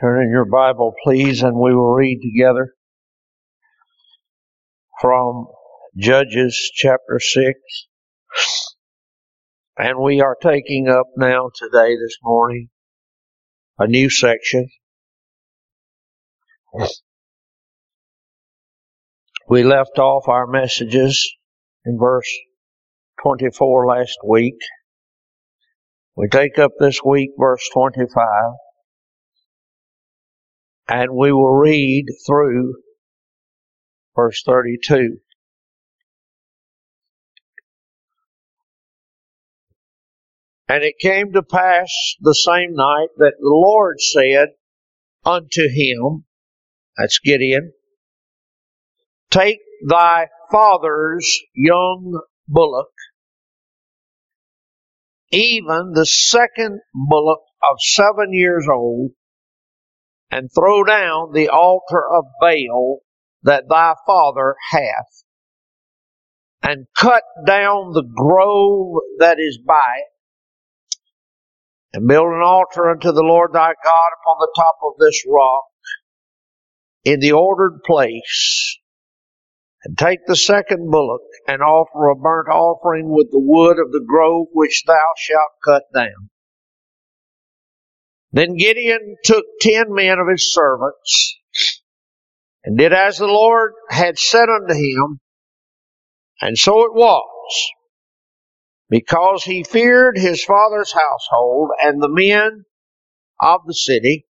Turn 0.00 0.22
in 0.22 0.30
your 0.30 0.44
Bible, 0.44 0.94
please, 1.02 1.42
and 1.42 1.56
we 1.56 1.74
will 1.74 1.92
read 1.92 2.20
together 2.22 2.72
from 5.00 5.48
Judges 5.96 6.70
chapter 6.72 7.18
6. 7.18 7.58
And 9.76 9.98
we 9.98 10.20
are 10.20 10.36
taking 10.40 10.88
up 10.88 11.06
now 11.16 11.50
today, 11.52 11.96
this 11.96 12.16
morning, 12.22 12.68
a 13.76 13.88
new 13.88 14.08
section. 14.08 14.68
We 19.48 19.64
left 19.64 19.98
off 19.98 20.28
our 20.28 20.46
messages 20.46 21.28
in 21.84 21.98
verse 21.98 22.32
24 23.24 23.86
last 23.88 24.18
week. 24.24 24.60
We 26.14 26.28
take 26.28 26.56
up 26.60 26.70
this 26.78 27.00
week 27.04 27.30
verse 27.36 27.68
25 27.72 28.24
and 30.88 31.10
we 31.12 31.32
will 31.32 31.54
read 31.54 32.06
through 32.26 32.74
verse 34.16 34.42
32. 34.44 35.18
And 40.68 40.84
it 40.84 40.94
came 41.00 41.32
to 41.32 41.42
pass 41.42 41.90
the 42.20 42.34
same 42.34 42.74
night 42.74 43.08
that 43.16 43.34
the 43.38 43.48
Lord 43.48 44.00
said 44.00 44.48
unto 45.24 45.68
him, 45.68 46.24
that's 46.96 47.20
Gideon, 47.20 47.72
take 49.30 49.60
thy 49.86 50.28
father's 50.50 51.40
young 51.54 52.20
bullock, 52.46 52.90
even 55.30 55.92
the 55.94 56.06
second 56.06 56.80
bullock 56.92 57.40
of 57.70 57.76
seven 57.80 58.32
years 58.32 58.66
old, 58.70 59.12
and 60.30 60.50
throw 60.54 60.84
down 60.84 61.32
the 61.32 61.48
altar 61.48 62.02
of 62.10 62.24
Baal 62.40 63.00
that 63.42 63.64
thy 63.68 63.94
father 64.06 64.56
hath, 64.70 65.24
and 66.62 66.86
cut 66.94 67.22
down 67.46 67.92
the 67.92 68.02
grove 68.02 68.96
that 69.18 69.38
is 69.38 69.58
by 69.58 69.94
it, 69.96 70.98
and 71.94 72.06
build 72.06 72.26
an 72.26 72.42
altar 72.42 72.90
unto 72.90 73.12
the 73.12 73.22
Lord 73.22 73.52
thy 73.52 73.72
God 73.82 74.10
upon 74.20 74.38
the 74.40 74.52
top 74.56 74.76
of 74.84 74.92
this 74.98 75.24
rock, 75.26 75.64
in 77.04 77.20
the 77.20 77.32
ordered 77.32 77.80
place, 77.86 78.78
and 79.84 79.96
take 79.96 80.26
the 80.26 80.36
second 80.36 80.90
bullock, 80.90 81.22
and 81.46 81.62
offer 81.62 82.08
a 82.08 82.16
burnt 82.16 82.48
offering 82.48 83.08
with 83.08 83.30
the 83.30 83.40
wood 83.40 83.78
of 83.78 83.92
the 83.92 84.04
grove 84.06 84.48
which 84.52 84.84
thou 84.86 85.06
shalt 85.16 85.52
cut 85.64 85.84
down. 85.94 86.28
Then 88.32 88.56
Gideon 88.56 89.16
took 89.24 89.44
ten 89.60 89.86
men 89.88 90.18
of 90.18 90.28
his 90.28 90.52
servants, 90.52 91.38
and 92.64 92.76
did 92.76 92.92
as 92.92 93.18
the 93.18 93.26
Lord 93.26 93.72
had 93.88 94.18
said 94.18 94.48
unto 94.48 94.74
him, 94.74 95.20
and 96.40 96.56
so 96.56 96.84
it 96.84 96.92
was, 96.92 97.70
because 98.90 99.44
he 99.44 99.64
feared 99.64 100.18
his 100.18 100.44
father's 100.44 100.92
household 100.92 101.70
and 101.82 102.02
the 102.02 102.08
men 102.10 102.64
of 103.40 103.62
the 103.66 103.74
city, 103.74 104.26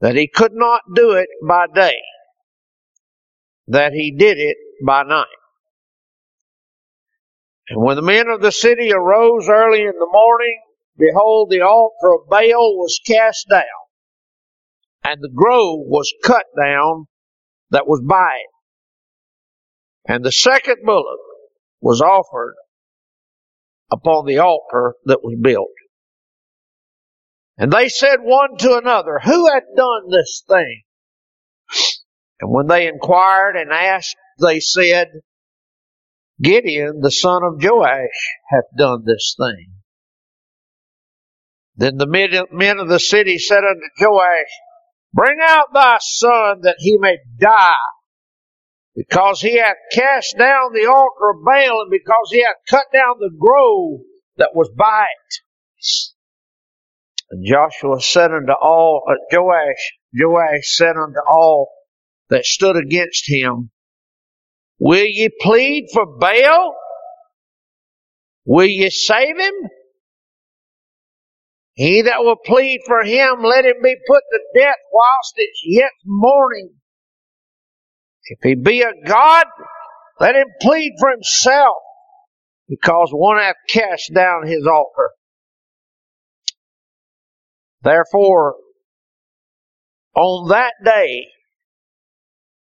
that 0.00 0.16
he 0.16 0.28
could 0.28 0.52
not 0.54 0.82
do 0.94 1.12
it 1.12 1.28
by 1.46 1.66
day, 1.74 1.98
that 3.68 3.92
he 3.92 4.14
did 4.16 4.38
it 4.38 4.56
by 4.86 5.02
night. 5.02 5.26
And 7.68 7.82
when 7.82 7.96
the 7.96 8.02
men 8.02 8.28
of 8.28 8.40
the 8.40 8.52
city 8.52 8.92
arose 8.92 9.48
early 9.48 9.82
in 9.82 9.92
the 9.98 10.08
morning, 10.10 10.60
behold, 11.00 11.50
the 11.50 11.62
altar 11.62 12.14
of 12.14 12.28
Baal 12.28 12.76
was 12.76 13.00
cast 13.06 13.48
down, 13.48 13.64
and 15.04 15.20
the 15.20 15.30
grove 15.34 15.80
was 15.86 16.12
cut 16.22 16.44
down 16.60 17.06
that 17.70 17.86
was 17.86 18.02
by 18.06 18.36
it. 18.36 20.12
And 20.12 20.24
the 20.24 20.32
second 20.32 20.78
bullock 20.84 21.20
was 21.80 22.00
offered 22.00 22.56
upon 23.90 24.26
the 24.26 24.38
altar 24.38 24.94
that 25.06 25.22
was 25.22 25.38
built. 25.40 25.68
And 27.58 27.70
they 27.70 27.88
said 27.88 28.16
one 28.20 28.56
to 28.58 28.78
another, 28.78 29.20
Who 29.22 29.46
hath 29.48 29.64
done 29.76 30.10
this 30.10 30.42
thing? 30.48 30.82
And 32.40 32.50
when 32.50 32.66
they 32.68 32.88
inquired 32.88 33.56
and 33.56 33.70
asked, 33.70 34.16
they 34.40 34.60
said, 34.60 35.08
Gideon, 36.42 37.00
the 37.02 37.10
son 37.10 37.42
of 37.44 37.62
Joash, 37.62 38.30
hath 38.48 38.64
done 38.78 39.04
this 39.04 39.36
thing. 39.38 39.69
Then 41.80 41.96
the 41.96 42.06
men 42.52 42.78
of 42.78 42.88
the 42.88 43.00
city 43.00 43.38
said 43.38 43.64
unto 43.64 43.80
Joash, 43.98 44.52
Bring 45.14 45.38
out 45.42 45.72
thy 45.72 45.96
son 45.98 46.60
that 46.60 46.76
he 46.78 46.98
may 46.98 47.16
die, 47.38 47.72
because 48.94 49.40
he 49.40 49.56
hath 49.56 49.78
cast 49.90 50.36
down 50.38 50.74
the 50.74 50.84
altar 50.84 51.30
of 51.30 51.42
Baal, 51.42 51.80
and 51.80 51.90
because 51.90 52.28
he 52.30 52.42
hath 52.42 52.56
cut 52.68 52.84
down 52.92 53.14
the 53.18 53.30
grove 53.34 54.00
that 54.36 54.50
was 54.54 54.70
by 54.76 55.04
it. 55.04 55.36
And 57.30 57.46
Joshua 57.46 57.98
said 58.02 58.30
unto 58.30 58.52
all, 58.52 59.02
uh, 59.08 59.14
Joash, 59.32 59.92
Joash 60.12 60.76
said 60.76 60.96
unto 60.98 61.20
all 61.26 61.70
that 62.28 62.44
stood 62.44 62.76
against 62.76 63.24
him, 63.26 63.70
Will 64.78 65.06
ye 65.06 65.30
plead 65.40 65.86
for 65.94 66.04
Baal? 66.04 66.76
Will 68.44 68.66
ye 68.66 68.90
save 68.90 69.38
him? 69.38 69.54
He 71.80 72.02
that 72.02 72.18
will 72.18 72.36
plead 72.36 72.80
for 72.86 73.02
him, 73.02 73.42
let 73.42 73.64
him 73.64 73.76
be 73.82 73.96
put 74.06 74.22
to 74.30 74.40
death 74.54 74.76
whilst 74.92 75.32
it's 75.36 75.62
yet 75.64 75.92
morning. 76.04 76.74
If 78.24 78.40
he 78.42 78.54
be 78.54 78.82
a 78.82 78.92
God, 79.06 79.46
let 80.20 80.36
him 80.36 80.48
plead 80.60 80.92
for 81.00 81.10
himself, 81.10 81.78
because 82.68 83.08
one 83.12 83.38
hath 83.38 83.56
cast 83.66 84.12
down 84.12 84.46
his 84.46 84.66
altar. 84.66 85.08
Therefore, 87.80 88.56
on 90.14 90.50
that 90.50 90.74
day, 90.84 91.28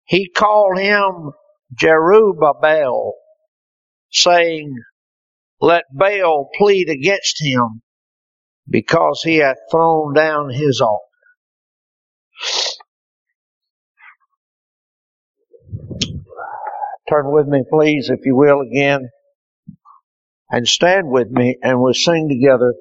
he 0.05 0.29
called 0.29 0.79
him 0.79 1.33
Jerubbaal, 1.75 3.11
saying, 4.13 4.75
Let 5.59 5.83
Baal 5.93 6.47
plead 6.57 6.87
against 6.87 7.43
him 7.43 7.82
because 8.73 9.21
he 9.23 9.37
hath 9.37 9.57
thrown 9.69 10.15
down 10.15 10.49
his 10.49 10.81
altar. 10.81 11.03
Turn 17.07 17.31
with 17.31 17.45
me, 17.47 17.63
please, 17.71 18.09
if 18.09 18.25
you 18.25 18.35
will, 18.35 18.61
again, 18.61 19.09
and 20.49 20.67
stand 20.67 21.07
with 21.07 21.29
me, 21.29 21.55
and 21.61 21.79
we'll 21.79 21.93
sing 21.93 22.27
together 22.27 22.73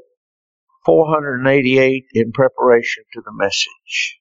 488 0.86 2.04
in 2.14 2.32
preparation 2.32 3.04
to 3.12 3.20
the 3.20 3.32
message. 3.34 4.18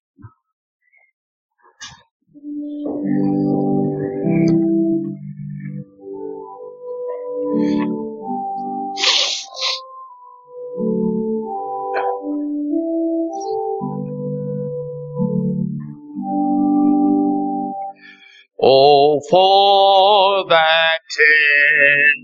Oh, 18.64 19.20
for 19.28 20.48
that 20.48 21.00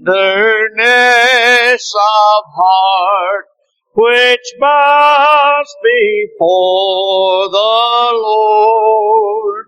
tenderness 0.05 1.93
of 1.95 2.43
heart 2.55 3.45
which 3.95 4.53
must 4.59 5.75
be 5.83 6.27
for 6.37 7.49
the 7.49 8.11
Lord, 8.13 9.65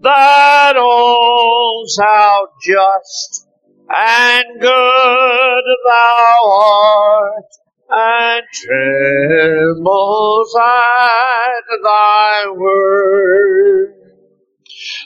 that 0.00 0.76
owns 0.78 1.98
how 2.00 2.46
just 2.64 3.46
and 3.90 4.60
good 4.60 5.64
thou 5.86 6.50
art, 6.50 7.44
and 7.90 8.42
trembles 8.54 10.56
at 10.56 11.64
thy 11.82 12.46
word. 12.56 13.97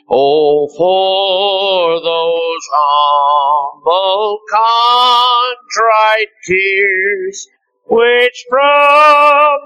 Oh, 0.09 0.69
for 0.77 2.01
those 2.01 2.69
humble, 2.73 4.41
contrite 4.51 6.33
tears, 6.45 7.49
which 7.87 8.45
from 8.49 9.59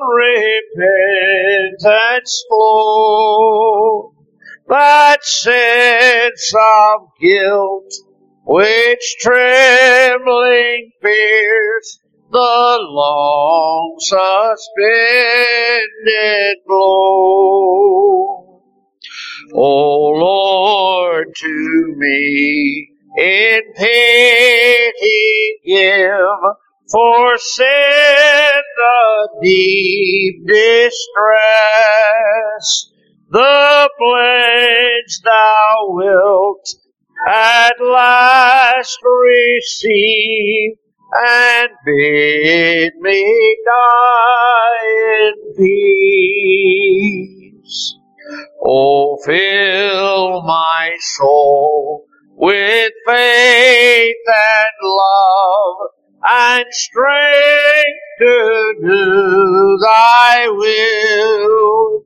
repentance 1.77 2.45
flow, 2.49 4.15
that 4.69 5.25
sense 5.25 6.53
of 6.55 7.09
guilt, 7.21 7.93
which 8.45 9.17
trembling 9.21 10.93
fears, 11.03 12.01
the 12.31 12.79
long 12.81 13.97
suspended 14.01 14.57
blow. 16.67 18.36
O 19.53 20.09
Lord, 20.11 21.35
to 21.35 21.95
me 21.97 22.91
in 23.17 23.61
pity 23.77 25.61
give, 25.65 26.57
for 26.91 27.39
sin 27.39 28.63
the 28.77 29.29
deep 29.43 30.47
distress, 30.47 31.37
the 33.31 33.91
pledge 33.99 35.21
thou 35.25 35.87
wilt 35.91 36.75
at 37.27 37.81
last 37.81 38.99
receive 39.03 40.73
and 41.15 41.71
bid 41.85 42.93
me 43.01 43.57
die 43.65 44.87
in 45.21 45.33
peace. 45.57 47.27
Oh, 48.65 49.19
fill 49.25 50.43
my 50.43 50.93
soul 51.17 52.05
with 52.33 52.93
faith 53.07 54.17
and 54.27 54.73
love 54.83 55.77
and 56.29 56.65
strength 56.71 58.01
to 58.19 58.75
do 58.83 59.79
thy 59.83 60.49
will. 60.49 62.03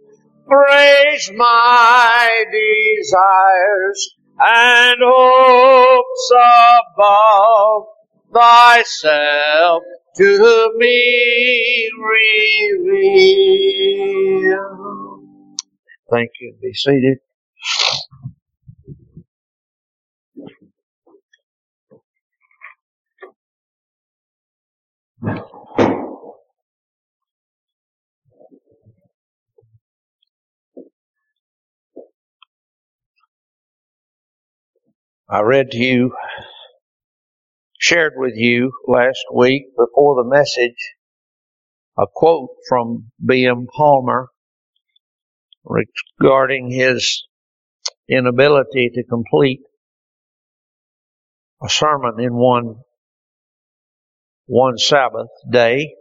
Praise 0.47 1.31
my 1.37 2.45
desires 2.53 4.15
and 4.41 4.99
hopes 5.03 6.33
above 6.33 7.85
thyself 8.33 9.83
to 10.17 10.73
me 10.77 11.91
reveal. 12.83 15.10
Thank 16.11 16.31
you. 16.41 16.55
Be 16.63 16.73
seated. 16.75 17.19
I 35.29 35.41
read 35.41 35.73
to 35.73 35.79
you, 35.79 36.15
shared 37.79 38.15
with 38.17 38.35
you 38.37 38.73
last 38.89 39.25
week 39.35 39.65
before 39.77 40.23
the 40.23 40.29
message 40.29 40.95
a 41.99 42.07
quote 42.13 42.51
from 42.69 43.13
B.M. 43.25 43.67
Palmer 43.77 44.29
regarding 45.65 46.71
his 46.71 47.27
inability 48.09 48.91
to 48.95 49.05
complete 49.05 49.61
a 51.63 51.69
sermon 51.69 52.19
in 52.19 52.35
one 52.35 52.77
one 54.47 54.79
Sabbath 54.79 55.29
day. 55.51 55.95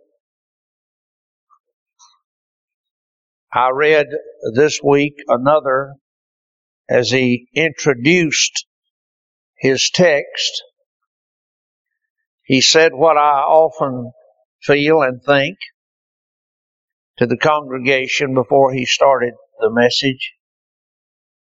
I 3.54 3.70
read 3.74 4.08
this 4.56 4.80
week 4.84 5.16
another 5.28 5.94
as 6.90 7.12
he 7.12 7.48
introduced 7.56 8.66
his 9.58 9.92
text. 9.94 10.64
He 12.44 12.62
said 12.62 12.94
what 12.94 13.18
I 13.18 13.42
often 13.42 14.12
feel 14.64 15.02
and 15.04 15.22
think 15.24 15.58
to 17.18 17.28
the 17.28 17.38
congregation 17.38 18.34
before 18.34 18.74
he 18.74 18.86
started 18.86 19.34
the 19.60 19.70
message. 19.72 20.34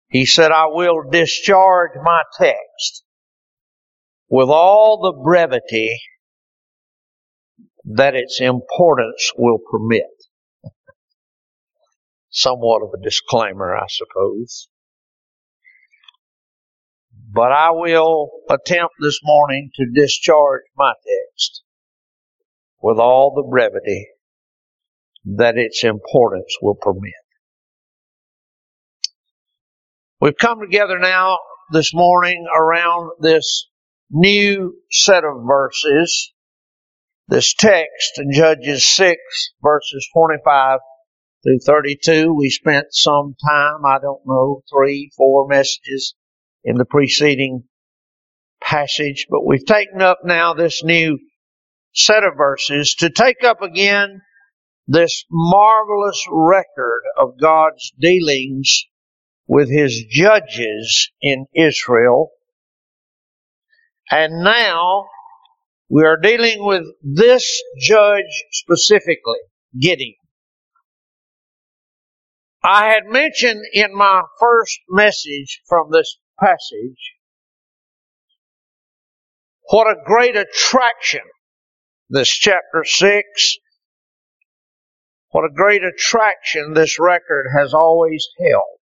He 0.08 0.26
said, 0.26 0.52
I 0.52 0.66
will 0.66 1.10
discharge 1.10 1.92
my 2.02 2.22
text 2.38 3.04
with 4.28 4.48
all 4.48 5.00
the 5.02 5.22
brevity 5.22 6.00
that 7.84 8.14
its 8.14 8.40
importance 8.40 9.32
will 9.36 9.58
permit. 9.70 10.04
Somewhat 12.30 12.82
of 12.82 12.90
a 12.94 13.02
disclaimer, 13.02 13.76
I 13.76 13.86
suppose. 13.88 14.68
But 17.32 17.52
I 17.52 17.70
will 17.72 18.30
attempt 18.48 18.94
this 19.00 19.20
morning 19.22 19.70
to 19.76 19.86
discharge 19.94 20.62
my 20.76 20.92
text 20.92 21.62
with 22.80 22.98
all 22.98 23.34
the 23.34 23.42
brevity 23.42 24.08
that 25.24 25.58
its 25.58 25.84
importance 25.84 26.56
will 26.62 26.76
permit. 26.76 27.12
We've 30.18 30.36
come 30.36 30.60
together 30.60 30.98
now 30.98 31.36
this 31.72 31.92
morning 31.92 32.46
around 32.58 33.10
this 33.20 33.68
new 34.10 34.74
set 34.90 35.24
of 35.24 35.44
verses, 35.46 36.32
this 37.28 37.52
text 37.52 38.12
in 38.16 38.32
Judges 38.32 38.90
6 38.94 39.20
verses 39.62 40.08
25 40.14 40.78
through 41.42 41.58
32. 41.58 42.32
We 42.32 42.48
spent 42.48 42.86
some 42.92 43.34
time, 43.46 43.84
I 43.84 43.98
don't 44.00 44.22
know, 44.24 44.62
three, 44.72 45.10
four 45.18 45.48
messages 45.48 46.14
in 46.64 46.76
the 46.76 46.86
preceding 46.86 47.64
passage, 48.62 49.26
but 49.28 49.44
we've 49.44 49.66
taken 49.66 50.00
up 50.00 50.20
now 50.24 50.54
this 50.54 50.82
new 50.82 51.18
set 51.92 52.24
of 52.24 52.38
verses 52.38 52.94
to 53.00 53.10
take 53.10 53.44
up 53.44 53.60
again 53.60 54.22
this 54.86 55.26
marvelous 55.30 56.24
record 56.30 57.02
of 57.18 57.38
God's 57.38 57.92
dealings 58.00 58.86
with 59.46 59.70
his 59.70 60.04
judges 60.10 61.10
in 61.20 61.46
Israel. 61.54 62.30
And 64.10 64.42
now 64.44 65.06
we 65.88 66.04
are 66.04 66.16
dealing 66.16 66.64
with 66.64 66.84
this 67.02 67.62
judge 67.78 68.44
specifically, 68.52 69.38
Gideon. 69.78 70.14
I 72.62 72.88
had 72.88 73.06
mentioned 73.06 73.62
in 73.72 73.94
my 73.94 74.22
first 74.40 74.78
message 74.88 75.62
from 75.68 75.90
this 75.92 76.18
passage 76.40 77.14
what 79.70 79.86
a 79.86 79.96
great 80.04 80.36
attraction 80.36 81.22
this 82.08 82.28
chapter 82.28 82.84
6 82.84 83.58
what 85.36 85.44
a 85.44 85.52
great 85.54 85.82
attraction 85.84 86.72
this 86.72 86.98
record 86.98 87.46
has 87.54 87.74
always 87.74 88.26
held, 88.38 88.78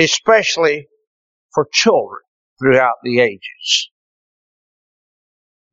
especially 0.00 0.88
for 1.54 1.68
children 1.72 2.20
throughout 2.58 2.96
the 3.02 3.20
ages. 3.20 3.90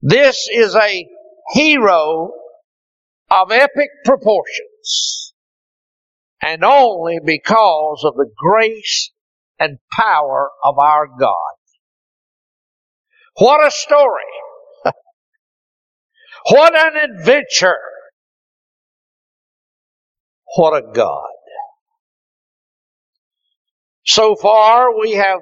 This 0.01 0.47
is 0.51 0.75
a 0.75 1.07
hero 1.53 2.31
of 3.31 3.51
epic 3.51 3.89
proportions, 4.05 5.33
and 6.41 6.63
only 6.63 7.19
because 7.23 8.03
of 8.05 8.15
the 8.15 8.29
grace 8.37 9.11
and 9.59 9.79
power 9.91 10.51
of 10.63 10.77
our 10.77 11.07
God. 11.07 11.55
What 13.37 13.65
a 13.65 13.71
story! 13.71 14.21
what 16.49 16.75
an 16.75 17.11
adventure! 17.11 17.77
What 20.55 20.73
a 20.73 20.93
God. 20.93 21.36
So 24.07 24.35
far 24.35 24.97
we 24.97 25.11
have 25.13 25.39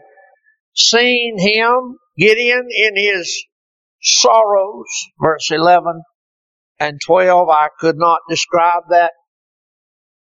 seen 0.74 1.38
him, 1.38 1.98
Gideon, 2.18 2.68
in 2.76 2.96
his 2.96 3.46
sorrows, 4.02 4.88
verse 5.22 5.52
11 5.52 6.02
and 6.80 7.00
12. 7.06 7.48
I 7.48 7.70
could 7.80 7.98
not 7.98 8.22
describe 8.28 8.84
that 8.90 9.12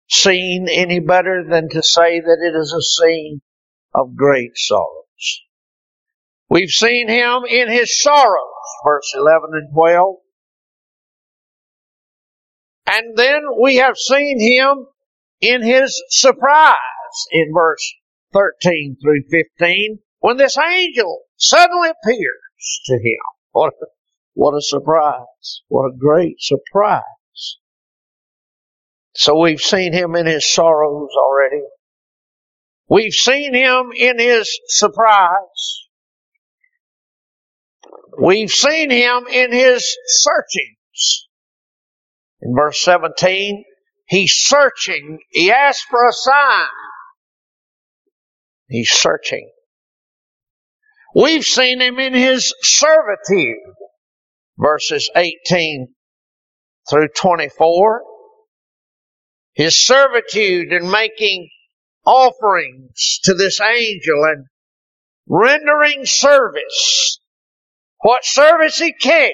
scene 0.09 0.67
any 0.71 1.01
better 1.01 1.43
than 1.47 1.67
to 1.69 1.83
say 1.83 2.21
that 2.21 2.37
it 2.41 2.57
is 2.57 2.71
a 2.71 2.81
scene 2.81 3.41
of 3.93 4.15
great 4.15 4.51
sorrows. 4.55 5.41
We've 6.49 6.69
seen 6.69 7.09
him 7.09 7.43
in 7.47 7.69
his 7.69 8.01
sorrows, 8.01 8.69
verse 8.85 9.13
11 9.15 9.49
and 9.51 9.73
12. 9.73 10.15
And 12.87 13.17
then 13.17 13.41
we 13.61 13.75
have 13.75 13.97
seen 13.97 14.39
him 14.39 14.87
in 15.41 15.61
his 15.61 16.01
surprise 16.09 16.77
in 17.31 17.51
verse 17.53 17.93
13 18.33 18.97
through 19.01 19.23
15 19.29 19.99
when 20.19 20.37
this 20.37 20.57
angel 20.57 21.21
suddenly 21.37 21.89
appears 21.89 22.81
to 22.85 22.93
him. 22.95 23.19
What 23.51 23.73
a, 23.81 23.85
what 24.35 24.51
a 24.51 24.61
surprise. 24.61 25.63
What 25.69 25.87
a 25.87 25.97
great 25.97 26.35
surprise. 26.39 27.01
So 29.15 29.39
we've 29.39 29.59
seen 29.59 29.91
him 29.91 30.15
in 30.15 30.27
his 30.27 30.45
sorrows 30.45 31.09
already. 31.17 31.63
We've 32.87 33.13
seen 33.13 33.55
him 33.55 33.91
in 33.97 34.19
his 34.19 34.55
surprise. 34.67 35.87
We've 38.21 38.51
seen 38.51 38.91
him 38.91 39.25
in 39.31 39.51
his 39.51 39.97
searchings. 40.05 41.27
In 42.41 42.53
verse 42.55 42.81
17, 42.83 43.65
he's 44.07 44.33
searching. 44.33 45.19
He 45.29 45.51
asks 45.51 45.83
for 45.89 46.07
a 46.07 46.13
sign. 46.13 46.67
He's 48.69 48.91
searching. 48.91 49.49
We've 51.15 51.43
seen 51.43 51.81
him 51.81 51.99
in 51.99 52.13
his 52.13 52.53
servitude. 52.61 53.57
Verses 54.57 55.09
18 55.15 55.87
through 56.89 57.07
24. 57.15 58.03
His 59.53 59.85
servitude 59.85 60.71
in 60.71 60.91
making 60.91 61.49
offerings 62.05 63.19
to 63.23 63.33
this 63.33 63.59
angel 63.59 64.23
and 64.23 64.45
rendering 65.27 66.05
service. 66.05 67.19
What 68.01 68.23
service 68.23 68.77
he 68.77 68.93
can. 68.93 69.31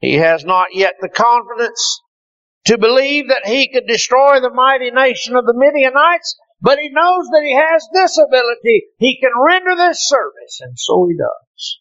He 0.00 0.14
has 0.14 0.44
not 0.44 0.68
yet 0.74 0.94
the 1.00 1.08
confidence 1.08 2.00
to 2.66 2.78
believe 2.78 3.28
that 3.28 3.46
he 3.46 3.68
could 3.72 3.86
destroy 3.86 4.40
the 4.40 4.52
mighty 4.52 4.90
nation 4.90 5.36
of 5.36 5.44
the 5.44 5.54
Midianites, 5.54 6.36
but 6.62 6.78
he 6.78 6.90
knows 6.90 7.26
that 7.32 7.42
he 7.44 7.54
has 7.54 7.88
this 7.92 8.18
ability. 8.18 8.84
He 8.98 9.20
can 9.20 9.32
render 9.44 9.74
this 9.76 10.08
service, 10.08 10.60
and 10.60 10.78
so 10.78 11.08
he 11.10 11.16
does. 11.16 11.80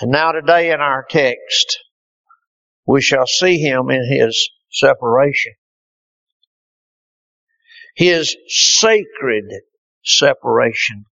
And 0.00 0.10
now 0.10 0.32
today 0.32 0.72
in 0.72 0.80
our 0.80 1.06
text, 1.08 1.78
we 2.86 3.00
shall 3.00 3.26
see 3.26 3.58
him 3.58 3.88
in 3.90 4.04
his 4.04 4.50
separation. 4.70 5.52
His 7.94 8.36
sacred 8.48 9.44
separation 10.04 11.04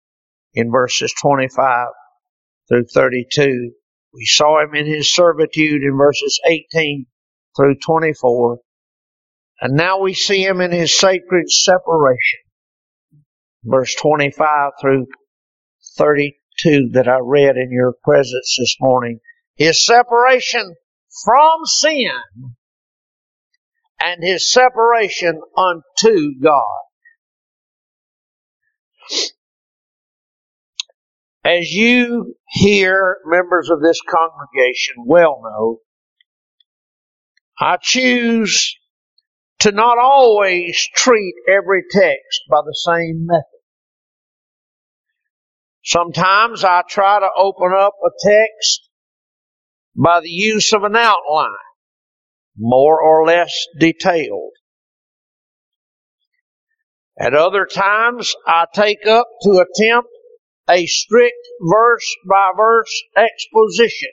in 0.55 0.71
verses 0.71 1.13
25 1.21 1.87
through 2.67 2.85
32. 2.93 3.71
We 4.13 4.25
saw 4.25 4.63
him 4.63 4.73
in 4.73 4.87
his 4.87 5.13
servitude 5.13 5.83
in 5.83 5.97
verses 5.97 6.39
18 6.47 7.05
through 7.55 7.75
24. 7.85 8.57
And 9.61 9.75
now 9.75 9.99
we 9.99 10.15
see 10.15 10.43
him 10.43 10.59
in 10.59 10.71
his 10.71 10.97
sacred 10.97 11.49
separation. 11.49 12.39
Verse 13.63 13.95
25 14.01 14.71
through 14.81 15.05
32 15.97 16.89
that 16.93 17.07
I 17.07 17.19
read 17.21 17.57
in 17.57 17.69
your 17.71 17.93
presence 18.03 18.57
this 18.59 18.75
morning. 18.79 19.19
His 19.55 19.85
separation 19.85 20.75
from 21.23 21.65
sin 21.65 22.09
and 23.99 24.23
his 24.23 24.51
separation 24.51 25.39
unto 25.55 26.39
God. 26.41 26.81
As 31.43 31.71
you 31.71 32.35
here, 32.47 33.17
members 33.25 33.69
of 33.69 33.81
this 33.81 33.99
congregation, 34.01 34.95
well 35.05 35.41
know, 35.43 35.79
I 37.59 37.77
choose 37.81 38.75
to 39.61 39.71
not 39.71 39.97
always 39.99 40.87
treat 40.95 41.35
every 41.47 41.83
text 41.89 42.41
by 42.49 42.61
the 42.65 42.75
same 42.75 43.25
method. 43.27 43.45
Sometimes 45.83 46.63
I 46.63 46.83
try 46.87 47.19
to 47.19 47.29
open 47.35 47.71
up 47.77 47.93
a 48.03 48.09
text 48.23 48.89
by 49.95 50.19
the 50.21 50.29
use 50.29 50.73
of 50.73 50.83
an 50.83 50.95
outline, 50.95 51.51
more 52.57 53.01
or 53.01 53.25
less 53.25 53.53
detailed. 53.79 54.51
At 57.19 57.35
other 57.35 57.65
times, 57.65 58.33
I 58.47 58.65
take 58.73 59.05
up 59.05 59.27
to 59.43 59.63
attempt 59.63 60.09
a 60.67 60.87
strict 60.87 61.37
verse 61.61 62.15
by 62.27 62.51
verse 62.57 63.03
exposition. 63.15 64.09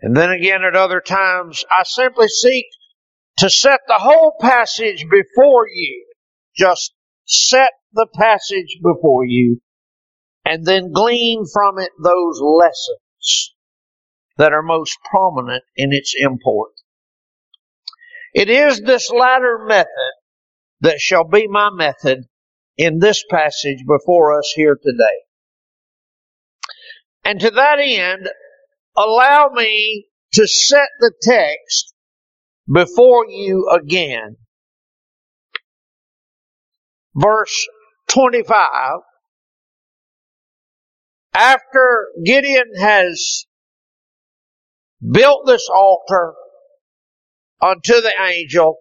And 0.00 0.16
then 0.16 0.30
again 0.30 0.62
at 0.62 0.76
other 0.76 1.00
times, 1.00 1.64
I 1.70 1.82
simply 1.84 2.28
seek 2.28 2.66
to 3.38 3.50
set 3.50 3.80
the 3.86 3.94
whole 3.94 4.36
passage 4.40 5.06
before 5.10 5.66
you. 5.68 6.06
Just 6.56 6.92
set 7.26 7.70
the 7.92 8.06
passage 8.14 8.78
before 8.82 9.24
you 9.24 9.60
and 10.44 10.64
then 10.64 10.92
glean 10.92 11.44
from 11.52 11.78
it 11.78 11.90
those 12.02 12.40
lessons 12.40 13.54
that 14.38 14.52
are 14.52 14.62
most 14.62 14.96
prominent 15.10 15.62
in 15.76 15.92
its 15.92 16.14
import. 16.18 16.72
It 18.34 18.48
is 18.48 18.80
this 18.80 19.10
latter 19.10 19.64
method 19.66 20.12
that 20.80 21.00
shall 21.00 21.24
be 21.24 21.48
my 21.48 21.70
method 21.70 22.24
in 22.76 22.98
this 22.98 23.24
passage 23.28 23.84
before 23.86 24.38
us 24.38 24.52
here 24.54 24.78
today. 24.80 25.18
And 27.24 27.40
to 27.40 27.50
that 27.50 27.78
end, 27.80 28.28
allow 28.98 29.50
me 29.54 30.06
to 30.32 30.46
set 30.46 30.88
the 31.00 31.12
text 31.22 31.94
before 32.72 33.26
you 33.28 33.68
again. 33.70 34.36
Verse 37.14 37.66
25. 38.08 38.68
After 41.34 42.08
Gideon 42.24 42.72
has 42.78 43.46
built 45.00 45.46
this 45.46 45.68
altar 45.72 46.34
unto 47.62 48.00
the 48.00 48.12
angel, 48.20 48.78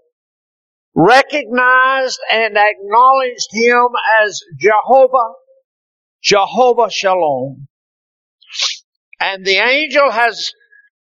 recognized 0.96 2.20
and 2.32 2.58
acknowledged 2.58 3.48
him 3.52 3.88
as 4.24 4.40
Jehovah, 4.60 5.34
Jehovah 6.24 6.90
Shalom. 6.90 7.68
And 9.20 9.46
the 9.46 9.58
angel 9.58 10.12
has 10.12 10.52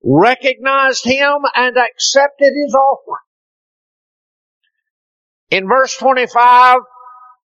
recognized 0.02 1.04
him 1.04 1.38
and 1.54 1.76
accepted 1.76 2.52
his 2.54 2.74
offering. 2.74 3.26
In 5.50 5.68
verse 5.68 5.96
25, 5.96 6.78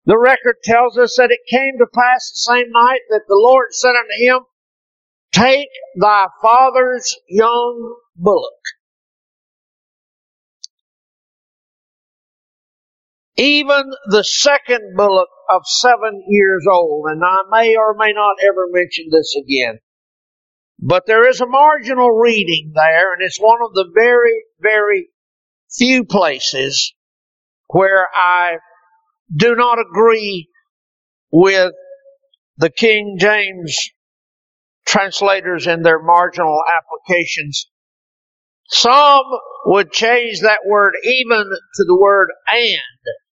the 0.06 0.18
record 0.18 0.56
tells 0.64 0.98
us 0.98 1.16
that 1.18 1.32
it 1.32 1.40
came 1.50 1.78
to 1.78 1.86
pass 1.94 2.32
the 2.32 2.54
same 2.54 2.72
night 2.72 3.02
that 3.10 3.24
the 3.28 3.36
Lord 3.36 3.68
said 3.72 3.90
unto 3.90 4.24
him, 4.26 4.40
Take 5.32 5.70
thy 6.00 6.28
father's 6.42 7.16
young 7.28 7.96
bullock 8.16 8.54
even 13.40 13.92
the 14.08 14.24
second 14.24 14.98
bullock 14.98 15.30
of 15.50 15.62
seven 15.66 16.26
years 16.28 16.66
old, 16.70 17.06
and 17.08 17.24
I 17.24 17.44
may 17.50 17.78
or 17.78 17.96
may 17.98 18.12
not 18.12 18.36
ever 18.46 18.68
mention 18.70 19.06
this 19.12 19.34
again. 19.38 19.80
But 20.82 21.06
there 21.06 21.28
is 21.28 21.42
a 21.42 21.48
marginal 21.48 22.10
reading 22.12 22.72
there, 22.74 23.14
and 23.14 23.22
it's 23.22 23.40
one 23.40 23.60
of 23.62 23.74
the 23.74 23.90
very, 23.94 24.44
very 24.60 25.10
few 25.70 26.06
places 26.06 26.94
where 27.68 28.08
I 28.14 28.58
do 29.36 29.56
not 29.56 29.78
agree 29.80 30.50
with 31.32 31.74
the 32.58 32.70
King 32.70 33.18
James 33.20 33.90
translators 34.88 35.68
in 35.68 35.84
their 35.84 36.02
marginal 36.02 36.62
applications. 36.68 37.70
Some 38.70 39.24
would 39.66 39.92
change 39.92 40.42
that 40.42 40.60
word 40.66 40.94
even 41.04 41.44
to 41.76 41.84
the 41.84 41.98
word 42.00 42.30
and 42.48 42.82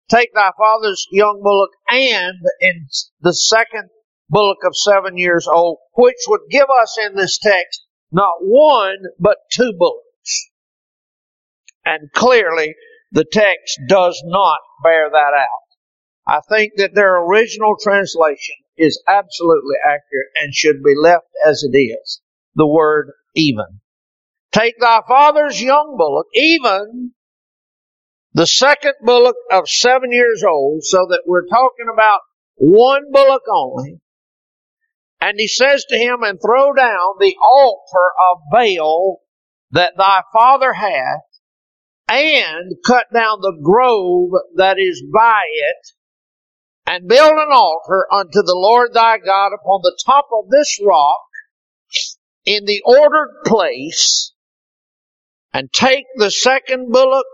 take 0.10 0.34
thy 0.34 0.52
father's 0.58 1.06
young 1.12 1.42
bullock 1.44 1.72
and 1.90 2.38
in 2.62 2.88
the 3.22 3.34
second 3.34 3.90
bullock 4.34 4.60
of 4.66 4.76
seven 4.76 5.18
years 5.18 5.48
old, 5.48 5.78
which 5.94 6.18
would 6.28 6.42
give 6.50 6.68
us 6.82 6.98
in 7.06 7.16
this 7.16 7.38
text 7.38 7.84
not 8.14 8.36
one, 8.42 8.98
but 9.20 9.38
two 9.52 9.74
bullocks. 9.78 10.50
And 11.84 12.12
clearly, 12.14 12.76
the 13.12 13.26
text 13.30 13.80
does 13.88 14.22
not 14.26 14.60
bear 14.84 15.10
that 15.10 15.34
out. 15.36 15.48
I 16.28 16.40
think 16.48 16.74
that 16.78 16.94
their 16.94 17.18
original 17.24 17.76
translation 17.82 18.56
is 18.78 19.02
absolutely 19.08 19.76
accurate 19.84 20.30
and 20.42 20.54
should 20.54 20.84
be 20.84 20.96
left 20.96 21.26
as 21.46 21.64
it 21.64 21.76
is. 21.76 22.22
The 22.56 22.68
word 22.68 23.12
even. 23.36 23.82
Take 24.52 24.80
thy 24.80 25.02
father's 25.08 25.62
young 25.62 25.96
bullock, 25.98 26.28
even 26.36 27.12
the 28.34 28.48
second 28.48 28.94
bullock 29.02 29.36
of 29.52 29.68
seven 29.68 30.12
years 30.12 30.44
old, 30.48 30.84
so 30.84 31.08
that 31.10 31.24
we're 31.26 31.48
talking 31.48 31.88
about 31.92 32.20
one 32.56 33.12
bullock 33.12 33.44
only. 33.52 34.00
And 35.26 35.40
he 35.40 35.48
says 35.48 35.86
to 35.86 35.98
him, 35.98 36.22
and 36.22 36.38
throw 36.38 36.74
down 36.74 37.16
the 37.18 37.38
altar 37.42 38.12
of 38.30 38.40
Baal 38.52 39.22
that 39.72 39.94
thy 39.98 40.22
father 40.34 40.74
hath, 40.74 41.22
and 42.10 42.74
cut 42.86 43.06
down 43.14 43.40
the 43.40 43.58
grove 43.64 44.32
that 44.58 44.78
is 44.78 45.02
by 45.14 45.44
it, 45.46 45.92
and 46.86 47.08
build 47.08 47.32
an 47.32 47.54
altar 47.54 48.06
unto 48.12 48.42
the 48.44 48.54
Lord 48.54 48.90
thy 48.94 49.18
God 49.18 49.54
upon 49.54 49.80
the 49.82 49.98
top 50.06 50.28
of 50.34 50.50
this 50.50 50.78
rock, 50.86 51.24
in 52.44 52.66
the 52.66 52.82
ordered 52.86 53.44
place, 53.46 54.34
and 55.54 55.72
take 55.72 56.04
the 56.18 56.32
second 56.32 56.92
bullock 56.92 57.28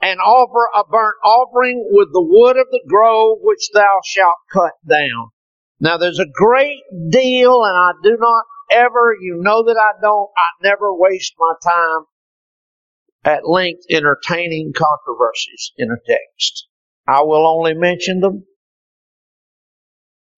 and 0.00 0.20
offer 0.20 0.68
a 0.72 0.84
burnt 0.84 1.16
offering 1.24 1.84
with 1.90 2.12
the 2.12 2.22
wood 2.22 2.56
of 2.56 2.68
the 2.70 2.84
grove 2.86 3.38
which 3.40 3.70
thou 3.74 3.98
shalt 4.04 4.36
cut 4.52 4.74
down. 4.88 5.32
Now 5.80 5.96
there's 5.96 6.18
a 6.18 6.26
great 6.32 6.82
deal, 7.10 7.62
and 7.64 7.76
I 7.76 7.92
do 8.02 8.16
not 8.18 8.44
ever, 8.70 9.16
you 9.20 9.38
know 9.40 9.64
that 9.64 9.76
I 9.76 10.00
don't, 10.00 10.30
I 10.36 10.68
never 10.68 10.94
waste 10.94 11.34
my 11.38 11.54
time 11.62 12.04
at 13.24 13.48
length 13.48 13.84
entertaining 13.90 14.72
controversies 14.76 15.72
in 15.76 15.90
a 15.90 15.96
text. 16.06 16.66
I 17.06 17.22
will 17.22 17.46
only 17.46 17.74
mention 17.74 18.20
them. 18.20 18.44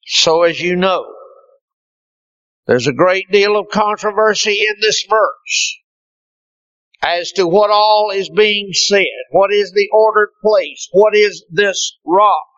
So 0.06 0.42
as 0.42 0.60
you 0.60 0.76
know, 0.76 1.06
there's 2.66 2.86
a 2.86 2.92
great 2.92 3.30
deal 3.30 3.58
of 3.58 3.68
controversy 3.68 4.66
in 4.68 4.76
this 4.80 5.04
verse 5.08 5.78
as 7.02 7.32
to 7.32 7.46
what 7.46 7.70
all 7.70 8.10
is 8.14 8.28
being 8.28 8.70
said. 8.72 9.06
What 9.30 9.52
is 9.52 9.72
the 9.72 9.88
ordered 9.92 10.30
place? 10.42 10.88
What 10.92 11.16
is 11.16 11.44
this 11.50 11.98
rock? 12.04 12.49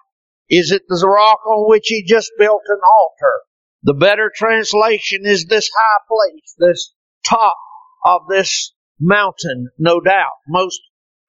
Is 0.53 0.71
it 0.71 0.83
the 0.87 1.07
rock 1.09 1.39
on 1.47 1.67
which 1.67 1.87
he 1.87 2.05
just 2.07 2.31
built 2.39 2.61
an 2.69 2.81
altar? 2.87 3.41
The 3.85 3.95
better 3.95 4.31
translation 4.35 5.23
is 5.25 5.47
this 5.47 5.71
high 5.75 6.03
place, 6.07 6.55
this 6.59 6.93
top 7.27 7.57
of 8.05 8.29
this 8.29 8.75
mountain, 9.01 9.71
no 9.79 9.99
doubt. 9.99 10.35
Most 10.47 10.79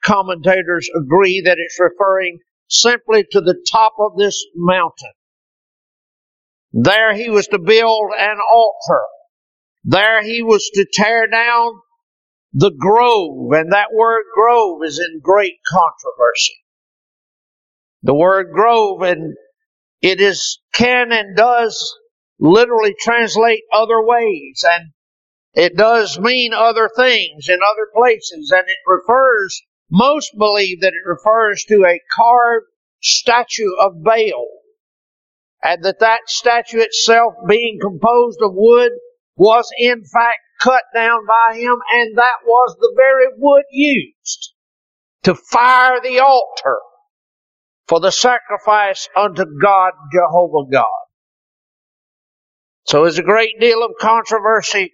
commentators 0.04 0.90
agree 0.94 1.42
that 1.46 1.58
it's 1.58 1.80
referring 1.80 2.40
simply 2.68 3.26
to 3.32 3.40
the 3.40 3.66
top 3.72 3.94
of 3.98 4.18
this 4.18 4.46
mountain. 4.58 5.14
There 6.74 7.16
he 7.16 7.30
was 7.30 7.48
to 7.48 7.60
build 7.60 8.12
an 8.20 8.38
altar. 8.52 9.04
There 9.86 10.22
he 10.22 10.44
was 10.44 10.70
to 10.74 10.86
tear 10.92 11.28
down 11.28 11.80
the 12.52 12.72
grove, 12.78 13.54
and 13.54 13.72
that 13.72 13.94
word 13.94 14.24
grove 14.36 14.82
is 14.84 15.00
in 15.00 15.22
great 15.22 15.60
controversy. 15.66 16.63
The 18.04 18.14
word 18.14 18.52
grove, 18.52 19.02
and 19.02 19.36
it 20.02 20.20
is, 20.20 20.60
can 20.74 21.14
and 21.14 21.38
does 21.38 21.98
literally 22.38 22.94
translate 23.00 23.64
other 23.72 24.04
ways, 24.04 24.66
and 24.70 24.92
it 25.54 25.78
does 25.78 26.20
mean 26.20 26.54
other 26.54 26.90
things 26.94 27.48
in 27.48 27.60
other 27.66 27.88
places, 27.96 28.52
and 28.52 28.68
it 28.68 28.78
refers, 28.86 29.62
most 29.90 30.32
believe 30.38 30.82
that 30.82 30.92
it 30.94 31.08
refers 31.08 31.64
to 31.70 31.86
a 31.86 32.02
carved 32.14 32.66
statue 33.02 33.72
of 33.80 34.04
Baal. 34.04 34.50
And 35.64 35.82
that 35.86 36.00
that 36.00 36.22
statue 36.28 36.80
itself 36.80 37.36
being 37.48 37.80
composed 37.82 38.40
of 38.42 38.52
wood 38.54 38.92
was 39.38 39.72
in 39.78 40.04
fact 40.04 40.40
cut 40.60 40.84
down 40.94 41.26
by 41.26 41.58
him, 41.58 41.78
and 41.94 42.18
that 42.18 42.40
was 42.46 42.76
the 42.80 42.94
very 42.98 43.28
wood 43.38 43.64
used 43.72 44.54
to 45.24 45.36
fire 45.36 46.02
the 46.04 46.20
altar 46.20 46.80
for 47.94 48.00
the 48.00 48.12
sacrifice 48.12 49.08
unto 49.16 49.46
God, 49.62 49.92
Jehovah 50.12 50.68
God. 50.68 50.88
So 52.88 53.04
there's 53.04 53.20
a 53.20 53.24
great 53.24 53.60
deal 53.60 53.84
of 53.84 53.92
controversy 54.02 54.92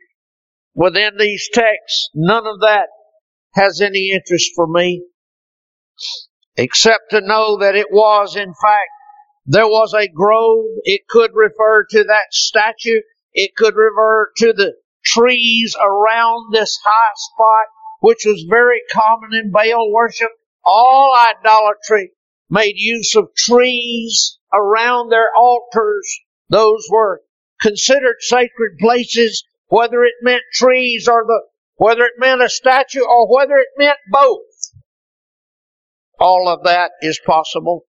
within 0.75 1.11
these 1.17 1.47
texts. 1.53 2.09
None 2.13 2.45
of 2.45 2.59
that 2.59 2.87
has 3.55 3.79
any 3.79 4.11
interest 4.11 4.51
for 4.53 4.67
me, 4.67 5.05
except 6.57 7.11
to 7.11 7.21
know 7.21 7.59
that 7.59 7.77
it 7.77 7.87
was, 7.89 8.35
in 8.35 8.53
fact, 8.61 8.89
there 9.45 9.69
was 9.69 9.93
a 9.93 10.09
grove. 10.09 10.65
It 10.83 11.07
could 11.07 11.31
refer 11.33 11.85
to 11.91 12.03
that 12.03 12.25
statue. 12.31 12.99
It 13.31 13.55
could 13.55 13.75
refer 13.77 14.29
to 14.39 14.51
the 14.51 14.73
trees 15.05 15.73
around 15.81 16.51
this 16.51 16.77
high 16.83 17.13
spot, 17.15 17.67
which 18.01 18.25
was 18.25 18.45
very 18.49 18.81
common 18.91 19.29
in 19.41 19.51
Baal 19.53 19.89
worship. 19.89 20.31
All 20.65 21.15
idolatry 21.15 22.11
made 22.49 22.75
use 22.75 23.15
of 23.15 23.33
trees 23.35 24.39
around 24.53 25.09
their 25.09 25.29
altars. 25.35 26.19
Those 26.49 26.87
were 26.89 27.21
considered 27.61 28.17
sacred 28.19 28.77
places 28.79 29.43
whether 29.67 30.03
it 30.03 30.15
meant 30.21 30.41
trees 30.53 31.07
or 31.07 31.23
the, 31.25 31.41
whether 31.75 32.03
it 32.03 32.13
meant 32.17 32.41
a 32.41 32.49
statue 32.49 33.03
or 33.03 33.31
whether 33.31 33.55
it 33.55 33.67
meant 33.77 33.99
both. 34.11 34.41
All 36.19 36.49
of 36.49 36.63
that 36.63 36.91
is 37.01 37.19
possible. 37.25 37.85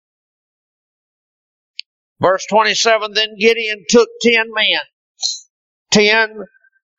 Verse 2.21 2.45
27, 2.45 3.13
then 3.13 3.35
Gideon 3.39 3.83
took 3.89 4.07
ten 4.21 4.45
men, 4.53 4.81
ten 5.91 6.43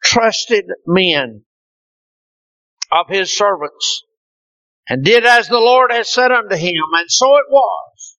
trusted 0.02 0.64
men 0.84 1.44
of 2.90 3.06
his 3.08 3.34
servants, 3.34 4.02
and 4.92 5.06
did 5.06 5.24
as 5.24 5.48
the 5.48 5.58
Lord 5.58 5.90
had 5.90 6.04
said 6.04 6.30
unto 6.30 6.54
him, 6.54 6.84
and 6.92 7.06
so 7.10 7.36
it 7.36 7.46
was. 7.48 8.18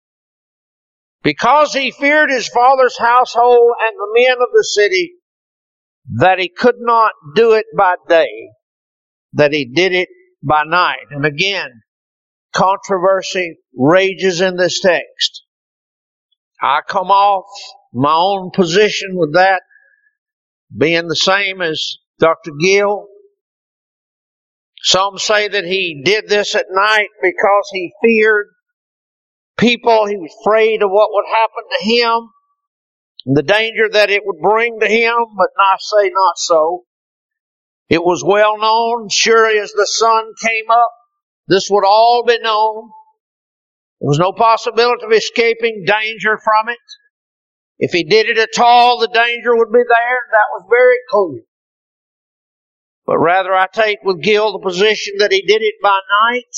Because 1.22 1.74
he 1.74 1.90
feared 1.90 2.30
his 2.30 2.48
father's 2.48 2.96
household 2.98 3.72
and 3.78 3.94
the 3.94 4.22
men 4.22 4.38
of 4.40 4.48
the 4.54 4.64
city, 4.64 5.12
that 6.14 6.38
he 6.38 6.48
could 6.48 6.76
not 6.78 7.12
do 7.35 7.52
it 7.52 7.66
by 7.76 7.96
day, 8.08 8.48
that 9.35 9.52
he 9.52 9.66
did 9.66 9.92
it 9.92 10.08
by 10.42 10.64
night. 10.64 11.04
And 11.11 11.26
again, 11.26 11.68
controversy 12.54 13.58
rages 13.76 14.40
in 14.40 14.56
this 14.56 14.80
text. 14.80 15.44
I 16.62 16.80
come 16.88 17.11
off 17.11 17.50
my 17.92 18.14
own 18.14 18.50
position 18.50 19.11
with 19.12 19.35
that 19.35 19.61
being 20.74 21.08
the 21.08 21.16
same 21.16 21.61
as 21.61 21.98
Dr. 22.18 22.52
Gill. 22.58 23.08
Some 24.83 25.18
say 25.18 25.49
that 25.49 25.64
he 25.64 26.03
did 26.05 26.29
this 26.29 26.55
at 26.55 26.66
night 26.71 27.09
because 27.21 27.71
he 27.73 27.92
feared 28.03 28.49
people. 29.59 30.07
He 30.07 30.16
was 30.16 30.35
afraid 30.45 30.83
of 30.83 30.90
what 30.90 31.11
would 31.12 31.27
happen 31.29 31.64
to 31.71 31.85
him 31.85 32.31
the 33.27 33.42
danger 33.42 33.88
that 33.90 34.11
it 34.11 34.23
would 34.25 34.40
bring 34.40 34.81
to 34.81 34.88
him, 34.88 35.14
but 35.37 35.49
I 35.59 35.77
say 35.79 36.11
not 36.12 36.35
so. 36.37 36.85
It 37.88 38.03
was 38.03 38.25
well 38.25 38.59
known, 38.59 39.09
surely 39.11 39.59
as 39.59 39.71
the 39.73 39.87
sun 39.87 40.33
came 40.42 40.71
up, 40.71 40.90
this 41.47 41.68
would 41.71 41.85
all 41.87 42.25
be 42.27 42.38
known. 42.40 42.90
There 44.01 44.09
was 44.09 44.18
no 44.18 44.33
possibility 44.33 45.05
of 45.05 45.12
escaping 45.12 45.85
danger 45.87 46.38
from 46.42 46.68
it. 46.68 46.79
If 47.79 47.92
he 47.92 48.05
did 48.05 48.27
it 48.29 48.38
at 48.38 48.59
all, 48.59 48.99
the 48.99 49.09
danger 49.09 49.55
would 49.57 49.73
be 49.73 49.79
there. 49.79 50.18
That 50.31 50.51
was 50.53 50.64
very 50.71 50.97
clear. 51.11 51.42
But 53.07 53.19
rather 53.19 53.53
I 53.53 53.67
take 53.73 53.99
with 54.05 54.23
Gill 54.23 54.53
the 54.53 54.67
position 54.67 55.15
that 55.19 55.33
he 55.33 55.43
did 55.43 55.62
it 55.62 55.75
by 55.83 55.99
night 56.31 56.57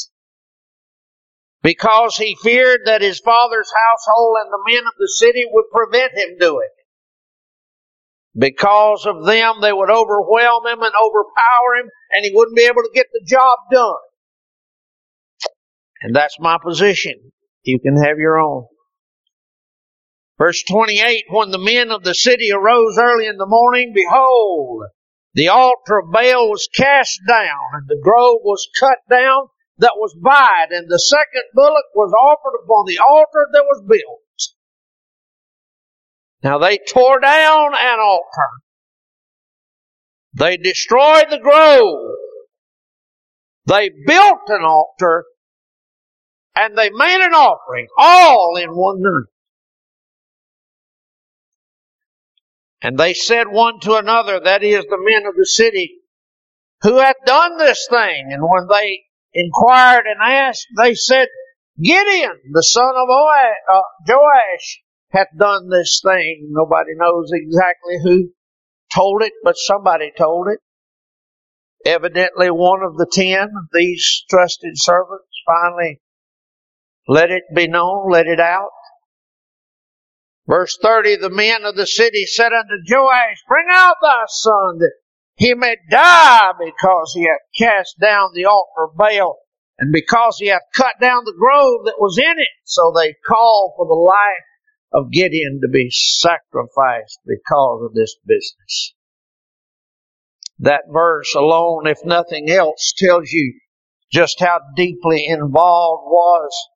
because 1.63 2.17
he 2.17 2.37
feared 2.43 2.81
that 2.85 3.01
his 3.01 3.21
father's 3.21 3.73
household 3.73 4.37
and 4.43 4.53
the 4.53 4.73
men 4.73 4.87
of 4.87 4.93
the 4.99 5.09
city 5.09 5.47
would 5.51 5.65
prevent 5.73 6.13
him 6.13 6.37
doing 6.39 6.69
it. 6.71 6.85
Because 8.37 9.07
of 9.07 9.25
them, 9.25 9.61
they 9.61 9.73
would 9.73 9.91
overwhelm 9.91 10.67
him 10.67 10.83
and 10.83 10.93
overpower 10.93 11.77
him, 11.81 11.89
and 12.11 12.25
he 12.25 12.33
wouldn't 12.35 12.57
be 12.57 12.65
able 12.65 12.83
to 12.83 12.91
get 12.93 13.07
the 13.13 13.25
job 13.27 13.59
done. 13.73 13.95
And 16.03 16.15
that's 16.15 16.37
my 16.41 16.59
position. 16.63 17.15
You 17.63 17.79
can 17.79 17.97
have 17.97 18.19
your 18.19 18.39
own. 18.39 18.67
Verse 20.37 20.63
28, 20.65 21.25
when 21.31 21.51
the 21.53 21.59
men 21.59 21.93
of 21.93 22.03
the 22.03 22.15
city 22.15 22.51
arose 22.53 22.99
early 22.99 23.27
in 23.27 23.37
the 23.37 23.47
morning, 23.47 23.93
behold, 23.95 24.83
the 25.35 25.49
altar 25.49 25.99
of 25.99 26.13
Baal 26.13 26.49
was 26.49 26.69
cast 26.75 27.21
down, 27.29 27.75
and 27.75 27.89
the 27.89 28.01
grove 28.03 28.39
was 28.43 28.69
cut 28.79 28.99
down, 29.11 29.49
that 29.79 29.95
was 29.97 30.17
by 30.23 30.67
it, 30.69 30.75
and 30.75 30.89
the 30.89 30.99
second 30.99 31.43
bullock 31.53 31.87
was 31.95 32.13
offered 32.13 32.59
upon 32.63 32.85
the 32.87 32.99
altar 32.99 33.49
that 33.53 33.65
was 33.65 33.83
built. 33.89 34.21
Now 36.43 36.59
they 36.59 36.79
tore 36.79 37.21
down 37.21 37.73
an 37.75 37.99
altar. 38.01 38.51
They 40.35 40.57
destroyed 40.57 41.27
the 41.31 41.39
grove. 41.39 42.17
They 43.67 43.91
built 44.07 44.41
an 44.49 44.63
altar 44.63 45.25
and 46.55 46.77
they 46.77 46.91
made 46.91 47.25
an 47.25 47.33
offering 47.33 47.87
all 47.99 48.57
in 48.57 48.71
one 48.71 49.01
night. 49.01 49.34
And 52.85 52.99
they 52.99 53.15
said 53.15 53.49
one 53.49 53.81
to 53.81 53.97
another, 53.97 54.41
that 54.41 54.63
is 54.63 54.85
the 54.85 54.99
men 55.01 55.25
of 55.27 55.35
the 55.37 55.47
city, 55.47 56.03
who 56.83 56.99
hath 56.99 57.17
done 57.25 57.57
this 57.57 57.89
thing? 57.89 58.29
And 58.31 58.43
when 58.43 58.69
they 58.69 59.05
inquired 59.33 60.05
and 60.07 60.21
asked, 60.23 60.67
they 60.77 60.95
said, 60.95 61.29
Gideon, 61.83 62.39
the 62.53 62.63
son 62.63 62.93
of 62.95 63.09
uh, 63.09 63.81
Joash, 64.07 64.83
hath 65.13 65.29
done 65.39 65.71
this 65.71 66.03
thing. 66.05 66.49
Nobody 66.51 66.91
knows 66.95 67.31
exactly 67.33 67.97
who 68.03 68.33
told 68.95 69.23
it, 69.23 69.33
but 69.43 69.57
somebody 69.57 70.13
told 70.15 70.49
it. 70.49 70.59
Evidently 71.87 72.51
one 72.51 72.83
of 72.83 72.99
the 72.99 73.09
ten, 73.11 73.49
these 73.73 74.25
trusted 74.29 74.73
servants, 74.75 75.25
finally 75.47 76.03
let 77.09 77.31
it 77.31 77.45
be 77.55 77.67
known, 77.67 78.11
let 78.11 78.27
it 78.27 78.41
out. 78.41 78.69
Verse 80.47 80.77
30, 80.83 81.17
the 81.17 81.31
men 81.31 81.65
of 81.65 81.75
the 81.75 81.87
city 81.87 82.27
said 82.27 82.53
unto 82.53 82.75
Joash, 82.87 83.43
Bring 83.49 83.67
out 83.71 83.97
thy 84.03 84.25
son 84.29 84.79
that 84.79 84.93
he 85.37 85.55
may 85.55 85.77
die 85.91 86.53
because 86.59 87.13
he 87.15 87.23
hath 87.23 87.41
cast 87.59 87.99
down 87.99 88.31
the 88.35 88.45
altar 88.45 88.85
of 88.91 88.97
Baal 88.97 89.39
and 89.79 89.93
because 89.93 90.37
he 90.39 90.49
hath 90.49 90.63
cut 90.75 90.95
down 91.01 91.25
the 91.25 91.35
grove 91.39 91.87
that 91.87 91.99
was 91.99 92.19
in 92.19 92.39
it. 92.39 92.49
So 92.65 92.93
they 92.95 93.15
called 93.27 93.73
for 93.77 93.87
the 93.87 93.95
life 93.95 94.45
of 94.93 95.11
Gideon 95.11 95.61
to 95.63 95.69
be 95.69 95.89
sacrificed 95.91 97.19
because 97.27 97.83
of 97.83 97.95
this 97.95 98.15
business. 98.27 98.95
That 100.59 100.83
verse 100.93 101.35
alone, 101.35 101.87
if 101.87 102.05
nothing 102.05 102.49
else, 102.51 102.93
tells 102.97 103.31
you 103.33 103.59
just 104.13 104.39
how 104.39 104.61
deeply 104.77 105.27
involved 105.27 106.05
was 106.07 106.69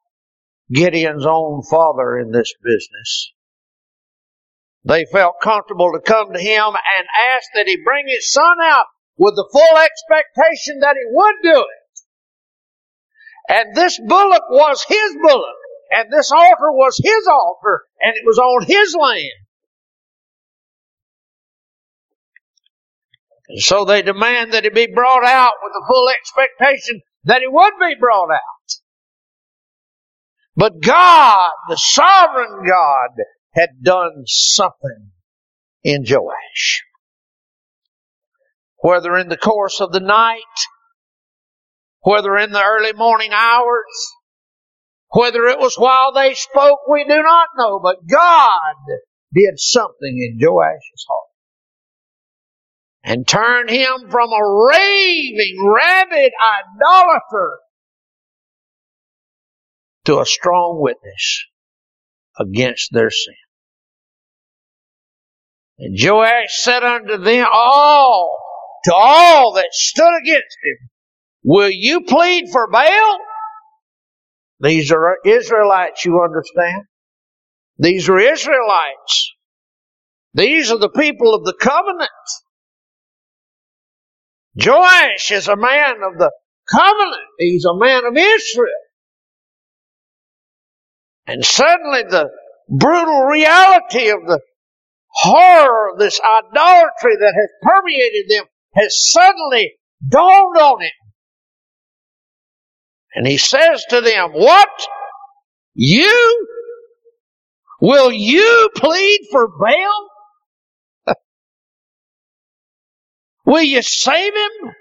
Gideon's 0.72 1.26
own 1.26 1.62
father 1.62 2.18
in 2.18 2.32
this 2.32 2.52
business. 2.62 3.32
They 4.84 5.04
felt 5.12 5.40
comfortable 5.42 5.92
to 5.92 6.00
come 6.00 6.32
to 6.32 6.40
him 6.40 6.64
and 6.66 7.06
ask 7.34 7.48
that 7.54 7.66
he 7.66 7.76
bring 7.84 8.06
his 8.06 8.32
son 8.32 8.56
out 8.62 8.86
with 9.16 9.34
the 9.34 9.48
full 9.52 9.76
expectation 9.76 10.80
that 10.80 10.96
he 10.96 11.04
would 11.10 11.34
do 11.42 11.60
it. 11.60 11.78
And 13.48 13.74
this 13.74 13.98
bullock 14.06 14.44
was 14.50 14.84
his 14.86 15.16
bullock, 15.22 15.56
and 15.90 16.12
this 16.12 16.30
altar 16.30 16.70
was 16.70 17.00
his 17.02 17.26
altar, 17.26 17.82
and 18.00 18.14
it 18.14 18.22
was 18.24 18.38
on 18.38 18.64
his 18.66 18.94
land. 18.94 19.32
And 23.48 23.60
so 23.60 23.84
they 23.84 24.02
demand 24.02 24.52
that 24.52 24.64
he 24.64 24.70
be 24.70 24.88
brought 24.94 25.24
out 25.24 25.54
with 25.62 25.72
the 25.72 25.84
full 25.88 26.08
expectation 26.10 27.00
that 27.24 27.40
he 27.40 27.48
would 27.48 27.72
be 27.80 27.94
brought 27.98 28.30
out. 28.30 28.40
But 30.54 30.80
God, 30.82 31.50
the 31.68 31.76
sovereign 31.76 32.66
God, 32.66 33.10
had 33.54 33.82
done 33.82 34.24
something 34.26 35.10
in 35.82 36.04
Joash. 36.08 36.82
Whether 38.80 39.16
in 39.16 39.28
the 39.28 39.36
course 39.36 39.80
of 39.80 39.92
the 39.92 40.00
night, 40.00 40.42
whether 42.00 42.36
in 42.36 42.52
the 42.52 42.62
early 42.62 42.92
morning 42.92 43.30
hours, 43.32 44.12
whether 45.10 45.46
it 45.46 45.58
was 45.58 45.76
while 45.76 46.12
they 46.12 46.34
spoke, 46.34 46.80
we 46.88 47.04
do 47.04 47.22
not 47.22 47.48
know, 47.56 47.80
but 47.82 48.06
God 48.06 48.74
did 49.34 49.58
something 49.58 49.94
in 50.02 50.38
Joash's 50.40 51.06
heart 51.08 51.28
and 53.02 53.26
turned 53.26 53.70
him 53.70 54.10
from 54.10 54.30
a 54.30 54.66
raving, 54.68 55.56
rabid 55.74 56.32
idolater 56.40 57.58
to 60.04 60.20
a 60.20 60.26
strong 60.26 60.78
witness 60.80 61.46
against 62.38 62.92
their 62.92 63.10
sin. 63.10 63.34
And 65.78 65.96
Joash 65.98 66.58
said 66.58 66.82
unto 66.82 67.18
them 67.18 67.46
all, 67.52 68.36
to 68.84 68.94
all 68.94 69.54
that 69.54 69.68
stood 69.72 70.16
against 70.22 70.56
him, 70.62 70.88
Will 71.44 71.70
you 71.70 72.02
plead 72.02 72.46
for 72.50 72.68
Baal? 72.70 73.18
These 74.60 74.90
are 74.90 75.18
Israelites, 75.24 76.04
you 76.04 76.20
understand? 76.22 76.84
These 77.78 78.08
are 78.08 78.18
Israelites. 78.18 79.34
These 80.34 80.72
are 80.72 80.78
the 80.78 80.90
people 80.90 81.34
of 81.34 81.44
the 81.44 81.54
covenant. 81.60 82.10
Joash 84.56 85.30
is 85.30 85.46
a 85.46 85.56
man 85.56 86.02
of 86.02 86.18
the 86.18 86.32
covenant. 86.70 87.28
He's 87.38 87.64
a 87.64 87.76
man 87.76 88.04
of 88.04 88.16
Israel. 88.16 88.87
And 91.28 91.44
suddenly 91.44 92.04
the 92.08 92.30
brutal 92.70 93.24
reality 93.24 94.08
of 94.08 94.20
the 94.26 94.40
horror 95.10 95.92
of 95.92 95.98
this 95.98 96.18
idolatry 96.20 97.16
that 97.20 97.34
has 97.36 97.50
permeated 97.62 98.30
them 98.30 98.44
has 98.74 99.10
suddenly 99.10 99.74
dawned 100.08 100.56
on 100.56 100.80
him. 100.80 100.90
And 103.14 103.26
he 103.26 103.36
says 103.36 103.84
to 103.90 104.00
them, 104.00 104.30
what? 104.32 104.70
You? 105.74 106.46
Will 107.82 108.10
you 108.10 108.70
plead 108.74 109.20
for 109.30 109.48
Baal? 109.48 110.08
will 113.44 113.62
you 113.62 113.82
save 113.82 114.34
him? 114.34 114.72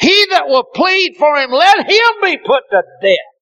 He 0.00 0.26
that 0.30 0.48
will 0.48 0.64
plead 0.64 1.16
for 1.18 1.36
him, 1.36 1.52
let 1.52 1.88
him 1.88 2.12
be 2.22 2.36
put 2.38 2.62
to 2.70 2.82
death. 3.00 3.37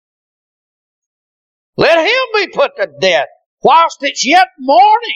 Let 1.76 1.98
him 1.98 2.26
be 2.34 2.48
put 2.52 2.72
to 2.78 2.88
death 3.00 3.28
whilst 3.62 3.98
it's 4.02 4.26
yet 4.26 4.48
morning. 4.58 5.14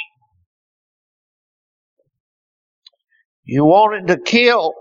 You 3.44 3.64
wanted 3.64 4.08
to 4.08 4.18
kill 4.18 4.74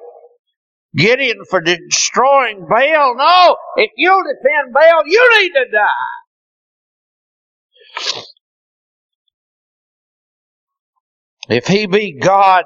Gideon 0.96 1.44
for 1.50 1.62
destroying 1.62 2.68
Baal? 2.70 3.16
No, 3.16 3.58
if 3.78 3.92
you 3.96 4.24
defend 4.24 4.74
Baal, 4.74 5.04
you 5.06 5.42
need 5.42 5.52
to 5.54 5.66
die. 5.72 5.88
If 11.50 11.68
he 11.68 11.88
be 11.88 12.20
God, 12.20 12.66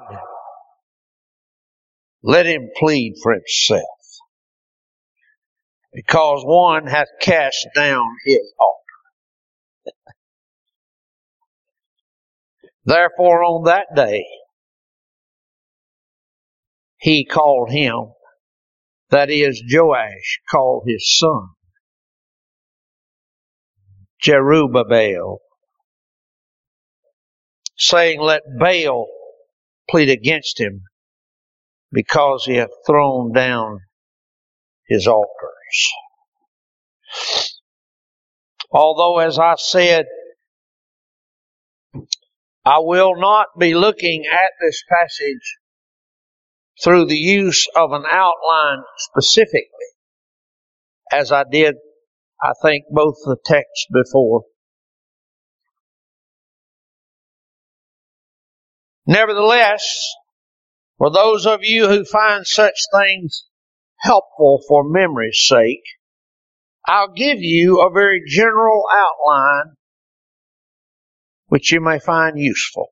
let 2.22 2.46
him 2.46 2.70
plead 2.78 3.16
for 3.22 3.34
himself. 3.34 3.82
Because 5.94 6.44
one 6.44 6.88
hath 6.88 7.08
cast 7.22 7.68
down 7.76 8.10
his 8.26 8.54
altar. 8.60 8.83
Therefore 12.86 13.44
on 13.44 13.64
that 13.66 13.88
day, 13.96 14.26
he 16.98 17.26
called 17.26 17.70
him, 17.72 18.14
that 19.10 19.30
is, 19.30 19.64
Joash 19.70 20.40
called 20.50 20.84
his 20.88 21.18
son, 21.18 21.50
Jerubbaal, 24.24 25.38
saying, 27.78 28.20
Let 28.20 28.42
Baal 28.60 29.08
plead 29.90 30.10
against 30.10 30.60
him 30.60 30.84
because 31.92 32.46
he 32.46 32.56
hath 32.56 32.70
thrown 32.88 33.32
down 33.34 33.80
his 34.88 35.08
altars. 35.08 35.92
Although, 38.74 39.20
as 39.20 39.38
I 39.38 39.54
said, 39.58 40.06
I 42.66 42.80
will 42.80 43.16
not 43.16 43.48
be 43.60 43.76
looking 43.76 44.26
at 44.26 44.50
this 44.60 44.84
passage 44.90 45.58
through 46.84 47.06
the 47.06 47.16
use 47.16 47.68
of 47.76 47.92
an 47.92 48.04
outline 48.10 48.84
specifically, 48.98 49.70
as 51.12 51.32
I 51.32 51.44
did, 51.50 51.76
I 52.42 52.54
think, 52.64 52.86
both 52.90 53.16
the 53.26 53.38
text 53.46 53.88
before. 53.94 54.46
Nevertheless, 59.06 60.16
for 60.98 61.12
those 61.12 61.46
of 61.46 61.60
you 61.64 61.88
who 61.88 62.06
find 62.06 62.48
such 62.48 62.80
things 62.98 63.46
helpful 64.00 64.64
for 64.68 64.84
memory's 64.90 65.46
sake, 65.48 65.84
I'll 66.86 67.14
give 67.14 67.40
you 67.40 67.82
a 67.82 67.92
very 67.92 68.22
general 68.28 68.84
outline 68.92 69.76
which 71.48 71.72
you 71.72 71.80
may 71.80 72.00
find 72.00 72.40
useful. 72.40 72.88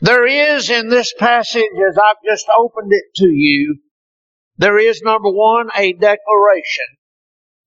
There 0.00 0.26
is 0.26 0.70
in 0.70 0.88
this 0.88 1.12
passage, 1.18 1.64
as 1.88 1.98
I've 1.98 2.24
just 2.24 2.46
opened 2.56 2.92
it 2.92 3.04
to 3.16 3.26
you, 3.26 3.80
there 4.56 4.78
is 4.78 5.02
number 5.02 5.28
one, 5.28 5.70
a 5.76 5.92
declaration 5.92 6.86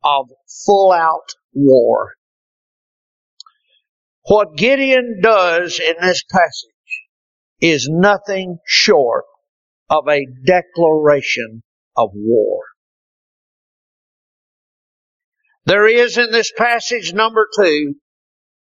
of 0.03 0.29
full 0.65 0.91
out 0.91 1.27
war. 1.53 2.13
What 4.27 4.55
Gideon 4.55 5.19
does 5.21 5.79
in 5.79 5.95
this 6.01 6.23
passage 6.31 7.09
is 7.59 7.89
nothing 7.91 8.59
short 8.65 9.25
of 9.89 10.07
a 10.07 10.25
declaration 10.45 11.63
of 11.97 12.11
war. 12.13 12.61
There 15.65 15.87
is 15.87 16.17
in 16.17 16.31
this 16.31 16.51
passage 16.57 17.13
number 17.13 17.47
two, 17.55 17.95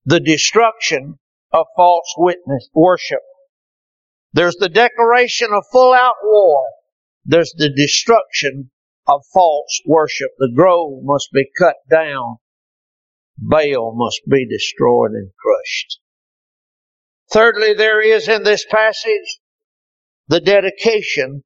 the 0.06 0.20
destruction 0.20 1.20
of 1.52 1.68
false 1.76 2.14
witness 2.18 2.70
worship. 2.74 3.22
There's 4.34 4.56
the 4.56 4.70
declaration 4.70 5.50
of 5.54 5.64
full 5.72 5.94
out 5.94 6.16
war. 6.24 6.64
There's 7.26 7.54
the 7.56 7.70
destruction 7.70 8.72
of 9.08 9.22
false 9.34 9.82
worship. 9.86 10.32
The 10.38 10.52
grove 10.54 11.04
must 11.04 11.30
be 11.32 11.50
cut 11.58 11.76
down. 11.90 12.38
Baal 13.38 13.94
must 13.96 14.22
be 14.30 14.48
destroyed 14.48 15.12
and 15.12 15.32
crushed. 15.40 16.00
Thirdly, 17.32 17.74
there 17.74 18.02
is 18.02 18.28
in 18.28 18.44
this 18.44 18.66
passage 18.70 19.40
the 20.28 20.42
dedication 20.42 21.44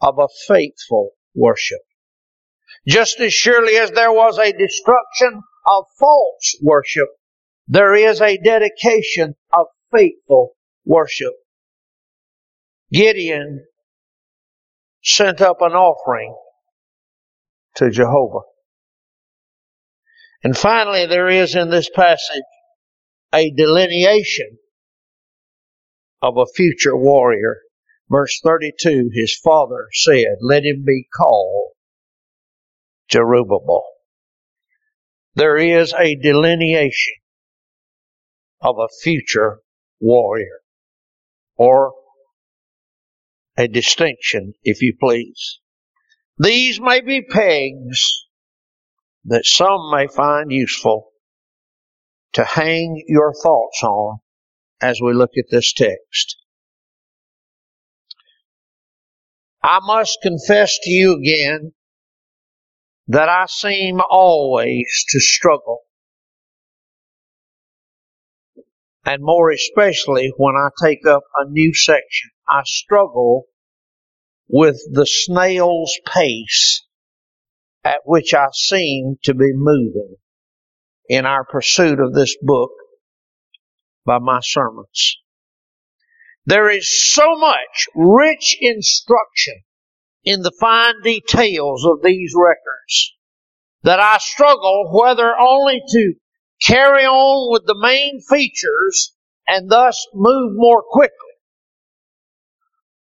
of 0.00 0.18
a 0.18 0.28
faithful 0.48 1.12
worship. 1.34 1.82
Just 2.86 3.18
as 3.20 3.32
surely 3.32 3.76
as 3.76 3.90
there 3.90 4.12
was 4.12 4.38
a 4.38 4.52
destruction 4.52 5.42
of 5.66 5.84
false 5.98 6.56
worship, 6.62 7.08
there 7.66 7.94
is 7.94 8.20
a 8.20 8.38
dedication 8.38 9.34
of 9.52 9.66
faithful 9.92 10.52
worship. 10.84 11.34
Gideon 12.92 13.66
sent 15.02 15.40
up 15.40 15.60
an 15.60 15.72
offering 15.72 16.36
to 17.76 17.90
Jehovah. 17.90 18.46
And 20.44 20.56
finally, 20.56 21.06
there 21.06 21.28
is 21.28 21.56
in 21.56 21.70
this 21.70 21.90
passage 21.90 22.42
a 23.32 23.50
delineation 23.50 24.58
of 26.22 26.36
a 26.36 26.46
future 26.46 26.96
warrior. 26.96 27.58
Verse 28.08 28.40
32, 28.44 29.10
his 29.12 29.36
father 29.42 29.88
said, 29.92 30.36
Let 30.40 30.64
him 30.64 30.84
be 30.86 31.08
called 31.16 31.72
Jerubbaal. 33.10 33.82
There 35.34 35.56
is 35.56 35.92
a 35.92 36.16
delineation 36.16 37.14
of 38.60 38.76
a 38.78 38.88
future 39.02 39.60
warrior, 40.00 40.60
or 41.56 41.92
a 43.56 43.68
distinction, 43.68 44.54
if 44.62 44.82
you 44.82 44.94
please. 44.98 45.60
These 46.38 46.80
may 46.80 47.00
be 47.00 47.22
pegs 47.22 48.26
that 49.24 49.44
some 49.44 49.90
may 49.90 50.06
find 50.06 50.50
useful 50.50 51.10
to 52.34 52.44
hang 52.44 53.02
your 53.08 53.32
thoughts 53.32 53.82
on 53.82 54.18
as 54.80 55.00
we 55.00 55.14
look 55.14 55.30
at 55.38 55.46
this 55.50 55.72
text. 55.72 56.36
I 59.62 59.80
must 59.82 60.18
confess 60.22 60.78
to 60.82 60.90
you 60.90 61.16
again 61.16 61.72
that 63.08 63.28
I 63.28 63.46
seem 63.46 64.00
always 64.10 65.04
to 65.10 65.20
struggle. 65.20 65.80
And 69.04 69.22
more 69.22 69.50
especially 69.50 70.32
when 70.36 70.54
I 70.56 70.70
take 70.82 71.06
up 71.06 71.22
a 71.36 71.48
new 71.48 71.72
section, 71.74 72.30
I 72.48 72.62
struggle 72.64 73.44
with 74.48 74.76
the 74.92 75.06
snail's 75.06 75.98
pace 76.12 76.84
at 77.84 78.00
which 78.04 78.34
I 78.34 78.48
seem 78.52 79.16
to 79.22 79.34
be 79.34 79.52
moving 79.54 80.16
in 81.08 81.24
our 81.24 81.44
pursuit 81.44 82.00
of 82.00 82.14
this 82.14 82.36
book 82.42 82.72
by 84.04 84.18
my 84.18 84.40
sermons. 84.42 85.18
There 86.46 86.68
is 86.68 87.12
so 87.14 87.36
much 87.36 87.88
rich 87.94 88.56
instruction 88.60 89.62
in 90.26 90.42
the 90.42 90.52
fine 90.60 91.00
details 91.02 91.86
of 91.86 92.02
these 92.02 92.34
records 92.36 93.14
that 93.84 94.00
I 94.00 94.18
struggle 94.18 94.90
whether 94.92 95.32
only 95.38 95.80
to 95.92 96.14
carry 96.60 97.04
on 97.04 97.52
with 97.52 97.62
the 97.64 97.78
main 97.78 98.20
features 98.28 99.14
and 99.46 99.70
thus 99.70 100.04
move 100.12 100.52
more 100.54 100.82
quickly 100.82 101.14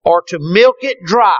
or 0.03 0.21
to 0.27 0.37
milk 0.39 0.75
it 0.81 0.97
dry 1.05 1.39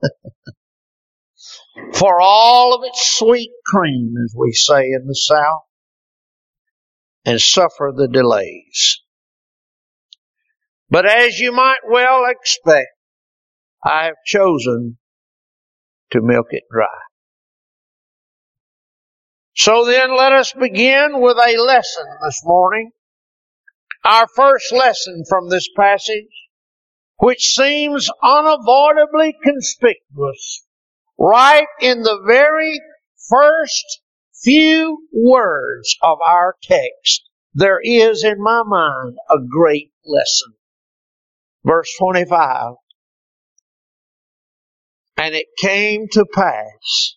for 1.94 2.20
all 2.20 2.72
of 2.72 2.84
its 2.84 3.18
sweet 3.18 3.50
cream, 3.66 4.14
as 4.24 4.32
we 4.38 4.52
say 4.52 4.84
in 4.84 5.08
the 5.08 5.16
South, 5.16 5.64
and 7.24 7.40
suffer 7.40 7.92
the 7.96 8.06
delays. 8.06 9.00
But 10.88 11.04
as 11.04 11.40
you 11.40 11.50
might 11.50 11.80
well 11.90 12.24
expect, 12.30 12.90
I 13.84 14.04
have 14.04 14.14
chosen 14.24 14.98
to 16.12 16.20
milk 16.22 16.48
it 16.50 16.64
dry. 16.70 16.86
So 19.54 19.86
then 19.86 20.14
let 20.16 20.32
us 20.32 20.52
begin 20.52 21.20
with 21.20 21.38
a 21.38 21.56
lesson 21.56 22.06
this 22.24 22.42
morning. 22.44 22.90
Our 24.04 24.26
first 24.36 24.72
lesson 24.72 25.24
from 25.28 25.48
this 25.48 25.68
passage, 25.74 26.48
which 27.16 27.42
seems 27.42 28.10
unavoidably 28.22 29.34
conspicuous 29.42 30.66
right 31.18 31.66
in 31.80 32.02
the 32.02 32.20
very 32.26 32.78
first 33.28 34.02
few 34.42 35.08
words 35.12 35.96
of 36.02 36.18
our 36.24 36.56
text. 36.62 37.22
There 37.54 37.80
is 37.82 38.22
in 38.22 38.42
my 38.42 38.62
mind 38.64 39.16
a 39.30 39.38
great 39.48 39.90
lesson. 40.04 40.52
Verse 41.64 41.90
25. 41.98 42.74
And 45.16 45.34
it 45.34 45.46
came 45.58 46.08
to 46.12 46.26
pass 46.32 47.16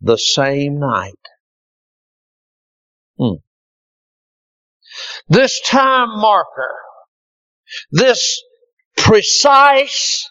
the 0.00 0.16
same 0.16 0.78
night. 0.78 1.14
Hmm. 3.18 3.34
This 5.28 5.60
time 5.66 6.08
marker, 6.20 6.74
this 7.90 8.42
precise 8.96 10.28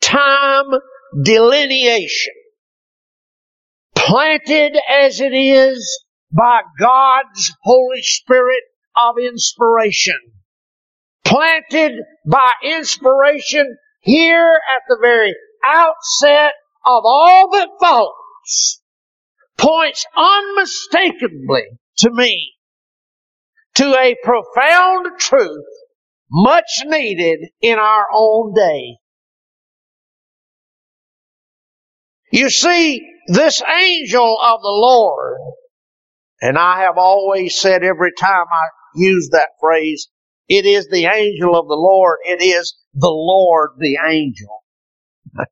time 0.00 0.66
delineation, 1.22 2.34
planted 3.94 4.76
as 4.90 5.20
it 5.20 5.32
is 5.32 6.04
by 6.32 6.62
God's 6.78 7.52
Holy 7.62 8.02
Spirit 8.02 8.62
of 8.96 9.14
inspiration, 9.18 10.18
planted 11.24 11.92
by 12.26 12.50
inspiration 12.64 13.76
here 14.04 14.60
at 14.76 14.82
the 14.88 14.98
very 15.00 15.34
outset 15.64 16.52
of 16.84 17.02
all 17.04 17.50
that 17.52 17.68
follows, 17.80 18.82
points 19.56 20.04
unmistakably 20.16 21.64
to 21.98 22.10
me 22.10 22.52
to 23.74 23.94
a 23.98 24.14
profound 24.22 25.06
truth 25.18 25.64
much 26.30 26.82
needed 26.84 27.40
in 27.60 27.78
our 27.78 28.06
own 28.12 28.52
day. 28.54 28.98
You 32.30 32.50
see, 32.50 33.00
this 33.28 33.62
angel 33.62 34.38
of 34.42 34.60
the 34.60 34.68
Lord, 34.68 35.38
and 36.42 36.58
I 36.58 36.80
have 36.80 36.98
always 36.98 37.58
said 37.58 37.82
every 37.84 38.12
time 38.18 38.46
I 38.52 38.66
use 38.96 39.30
that 39.32 39.50
phrase, 39.60 40.08
it 40.48 40.66
is 40.66 40.88
the 40.88 41.06
angel 41.06 41.58
of 41.58 41.68
the 41.68 41.74
Lord. 41.74 42.18
It 42.24 42.42
is 42.42 42.74
the 42.94 43.08
Lord 43.08 43.72
the 43.78 43.98
angel. 44.06 44.62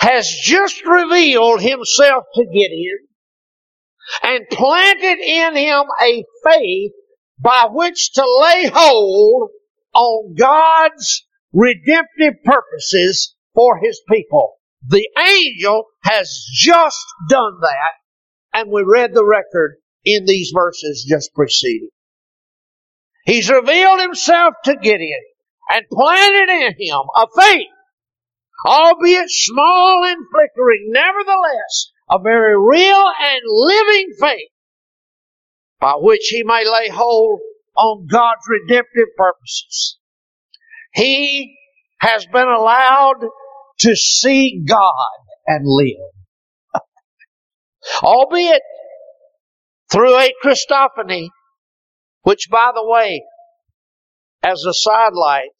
has 0.00 0.28
just 0.28 0.84
revealed 0.84 1.60
himself 1.60 2.24
to 2.34 2.44
Gideon 2.44 2.98
and 4.22 4.46
planted 4.50 5.18
in 5.18 5.56
him 5.56 5.84
a 6.00 6.24
faith 6.44 6.92
by 7.38 7.66
which 7.70 8.12
to 8.12 8.24
lay 8.40 8.70
hold 8.72 9.50
on 9.94 10.34
God's 10.34 11.26
redemptive 11.52 12.42
purposes 12.44 13.34
for 13.54 13.78
his 13.82 14.00
people. 14.10 14.54
The 14.86 15.08
angel 15.18 15.84
has 16.04 16.44
just 16.52 17.04
done 17.28 17.58
that, 17.60 18.58
and 18.58 18.70
we 18.70 18.82
read 18.82 19.14
the 19.14 19.24
record 19.24 19.76
in 20.04 20.24
these 20.24 20.52
verses 20.54 21.06
just 21.08 21.32
preceding. 21.34 21.90
He's 23.24 23.50
revealed 23.50 24.00
himself 24.00 24.54
to 24.64 24.76
Gideon 24.76 25.22
and 25.70 25.84
planted 25.90 26.48
in 26.50 26.74
him 26.78 27.00
a 27.16 27.26
faith, 27.36 27.68
albeit 28.66 29.30
small 29.30 30.04
and 30.04 30.24
flickering, 30.32 30.88
nevertheless, 30.88 31.92
a 32.10 32.18
very 32.18 32.58
real 32.58 33.12
and 33.20 33.40
living 33.46 34.08
faith 34.20 34.50
by 35.80 35.94
which 35.96 36.28
he 36.30 36.42
may 36.44 36.64
lay 36.64 36.88
hold 36.88 37.40
on 37.76 38.06
God's 38.10 38.42
redemptive 38.48 39.08
purposes. 39.16 39.98
He 40.94 41.56
has 42.00 42.26
been 42.26 42.48
allowed 42.48 43.24
to 43.80 43.96
see 43.96 44.62
God 44.66 45.06
and 45.46 45.64
live. 45.64 46.12
Albeit 48.02 48.62
through 49.90 50.16
a 50.16 50.32
Christophany, 50.44 51.28
which 52.22 52.48
by 52.50 52.72
the 52.74 52.84
way, 52.84 53.24
as 54.42 54.64
a 54.64 54.74
sidelight, 54.74 55.50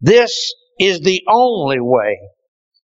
this 0.00 0.54
is 0.78 1.00
the 1.00 1.22
only 1.28 1.80
way 1.80 2.18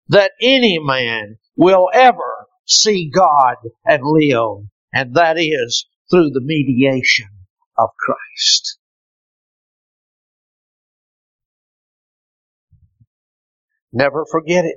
that 0.09 0.33
any 0.41 0.79
man 0.79 1.37
will 1.57 1.91
ever 1.93 2.47
see 2.67 3.11
God 3.15 3.57
and 3.85 4.03
live, 4.03 4.67
and 4.93 5.15
that 5.15 5.39
is 5.39 5.87
through 6.11 6.31
the 6.31 6.41
mediation 6.43 7.29
of 7.79 7.91
Christ. 7.99 8.79
Never 13.93 14.25
forget 14.31 14.65
it. 14.65 14.77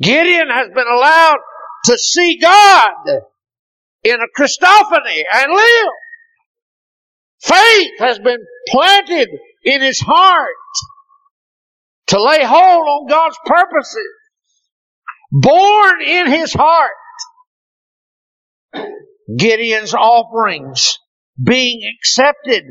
Gideon 0.00 0.48
has 0.50 0.68
been 0.68 0.86
allowed 0.86 1.38
to 1.86 1.96
see 1.96 2.38
God 2.38 2.92
in 4.04 4.16
a 4.20 4.40
Christophany 4.40 5.22
and 5.32 5.52
live. 5.52 5.92
Faith 7.40 7.92
has 7.98 8.18
been 8.18 8.44
planted 8.68 9.28
in 9.64 9.82
his 9.82 10.00
heart 10.00 10.48
to 12.08 12.22
lay 12.22 12.44
hold 12.44 12.88
on 12.88 13.08
God's 13.08 13.38
purposes. 13.44 14.08
Born 15.30 16.02
in 16.02 16.26
his 16.30 16.52
heart. 16.52 16.90
Gideon's 19.36 19.94
offerings 19.94 20.98
being 21.42 21.80
accepted 21.96 22.64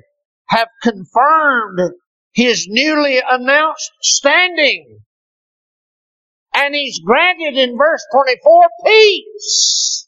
have 0.48 0.68
confirmed 0.84 1.80
his 2.34 2.68
newly 2.70 3.20
announced 3.28 3.92
standing. 4.02 5.00
And 6.54 6.76
he's 6.76 7.00
granted 7.00 7.58
in 7.58 7.78
verse 7.78 8.06
24 8.14 8.68
peace. 8.86 10.08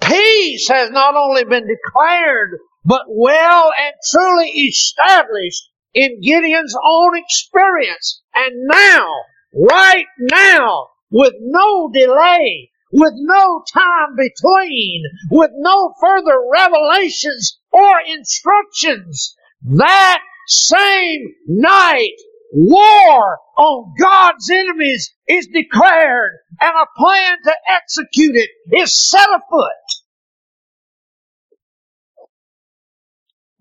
Peace 0.00 0.68
has 0.68 0.90
not 0.90 1.14
only 1.14 1.44
been 1.44 1.66
declared, 1.66 2.58
but 2.84 3.02
well 3.08 3.72
and 3.78 3.94
truly 4.10 4.48
established 4.50 5.68
in 5.94 6.20
Gideon's 6.20 6.76
own 6.82 7.16
experience. 7.16 8.22
And 8.34 8.66
now, 8.66 9.08
right 9.54 10.06
now, 10.18 10.88
with 11.10 11.34
no 11.40 11.90
delay, 11.92 12.70
with 12.92 13.12
no 13.16 13.62
time 13.72 14.16
between, 14.16 15.04
with 15.30 15.50
no 15.54 15.92
further 16.00 16.38
revelations 16.50 17.58
or 17.70 18.00
instructions, 18.06 19.36
that 19.62 20.20
same 20.46 21.34
night, 21.46 22.14
war 22.52 23.38
on 23.56 23.94
God's 23.98 24.50
enemies 24.50 25.14
is 25.26 25.48
declared 25.52 26.32
and 26.60 26.74
a 26.74 26.86
plan 26.96 27.38
to 27.44 27.54
execute 27.70 28.36
it 28.36 28.50
is 28.76 29.10
set 29.10 29.28
afoot. 29.28 29.70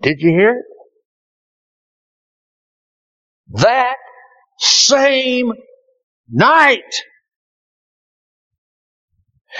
Did 0.01 0.19
you 0.19 0.29
hear 0.29 0.51
it? 0.51 0.65
That 3.61 3.95
same 4.59 5.53
night. 6.29 6.81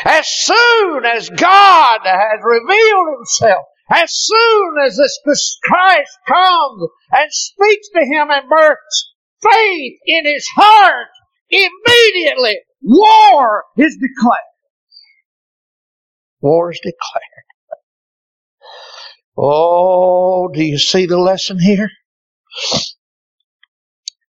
As 0.06 0.28
soon 0.28 1.06
as 1.06 1.30
God 1.30 2.00
has 2.04 2.40
revealed 2.44 3.18
himself, 3.18 3.66
as 3.90 4.12
soon 4.12 4.76
as 4.86 4.98
this 4.98 5.58
Christ 5.64 6.18
comes 6.28 6.90
and 7.12 7.32
speaks 7.32 7.90
to 7.96 8.02
him 8.02 8.30
and 8.30 8.48
births 8.50 9.14
faith 9.42 10.00
in 10.06 10.26
his 10.26 10.48
heart, 10.56 11.08
immediately 11.50 12.60
war 12.82 13.64
is 13.78 13.98
declared. 14.00 14.38
War 16.42 16.72
is 16.72 16.80
declared. 16.84 17.24
Oh, 19.38 20.50
do 20.54 20.64
you 20.64 20.78
see 20.80 21.06
the 21.06 21.20
lesson 21.20 21.60
here? 21.60 21.90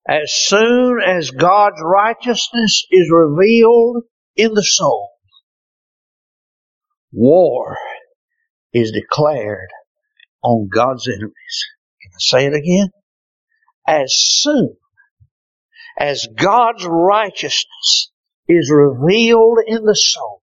As 0.08 0.32
soon 0.32 1.00
as 1.04 1.30
God's 1.30 1.80
righteousness 1.82 2.86
is 2.90 3.10
revealed 3.10 4.04
in 4.36 4.54
the 4.54 4.62
soul, 4.62 5.10
war 7.12 7.76
is 8.72 8.92
declared 8.92 9.70
on 10.42 10.68
God's 10.72 11.08
enemies. 11.08 11.66
Can 12.02 12.10
I 12.12 12.18
say 12.18 12.46
it 12.46 12.54
again? 12.54 12.90
As 13.86 14.12
soon 14.14 14.76
as 15.98 16.26
God's 16.34 16.86
righteousness 16.86 18.10
is 18.48 18.70
revealed 18.70 19.58
in 19.66 19.84
the 19.84 19.96
soul, 19.96 20.42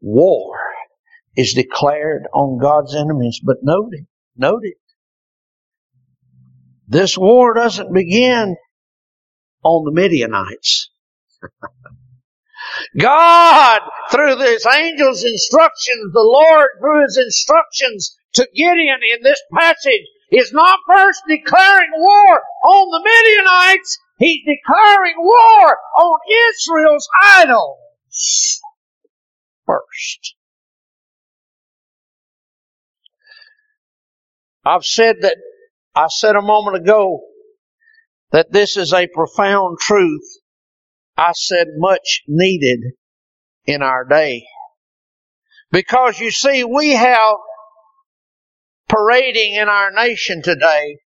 war 0.00 0.58
is 1.36 1.54
declared 1.54 2.26
on 2.32 2.58
God's 2.58 2.94
enemies. 2.94 3.40
But 3.42 3.58
note 3.62 3.90
it, 3.92 4.06
note 4.36 4.62
it. 4.62 4.76
This 6.88 7.18
war 7.18 7.54
doesn't 7.54 7.92
begin 7.92 8.56
on 9.64 9.84
the 9.84 9.92
Midianites. 9.92 10.90
God, 12.98 13.80
through 14.10 14.38
his 14.38 14.66
angels' 14.66 15.24
instructions, 15.24 16.12
the 16.12 16.20
Lord, 16.20 16.68
through 16.80 17.02
his 17.04 17.16
instructions 17.16 18.16
to 18.34 18.48
Gideon 18.54 19.00
in 19.14 19.22
this 19.22 19.40
passage, 19.52 20.06
is 20.30 20.52
not 20.52 20.78
first 20.88 21.22
declaring 21.28 21.90
war 21.96 22.42
on 22.64 22.90
the 22.90 23.02
Midianites, 23.04 23.98
he's 24.18 24.44
declaring 24.44 25.14
war 25.18 25.78
on 25.98 26.18
Israel's 26.50 27.08
idols 27.22 28.60
first. 29.66 30.34
I've 34.64 34.84
said 34.84 35.16
that, 35.20 35.36
I 35.94 36.06
said 36.08 36.36
a 36.36 36.42
moment 36.42 36.76
ago 36.76 37.20
that 38.32 38.52
this 38.52 38.76
is 38.76 38.92
a 38.92 39.06
profound 39.06 39.78
truth. 39.78 40.26
I 41.16 41.32
said 41.34 41.68
much 41.76 42.22
needed 42.26 42.80
in 43.64 43.82
our 43.82 44.04
day. 44.04 44.44
Because 45.70 46.20
you 46.20 46.30
see, 46.30 46.64
we 46.64 46.92
have 46.92 47.36
parading 48.88 49.54
in 49.54 49.68
our 49.68 49.90
nation 49.90 50.42
today 50.42 50.98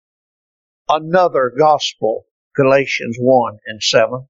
another 0.88 1.52
gospel, 1.56 2.24
Galatians 2.56 3.16
1 3.18 3.58
and 3.66 3.82
7, 3.82 4.28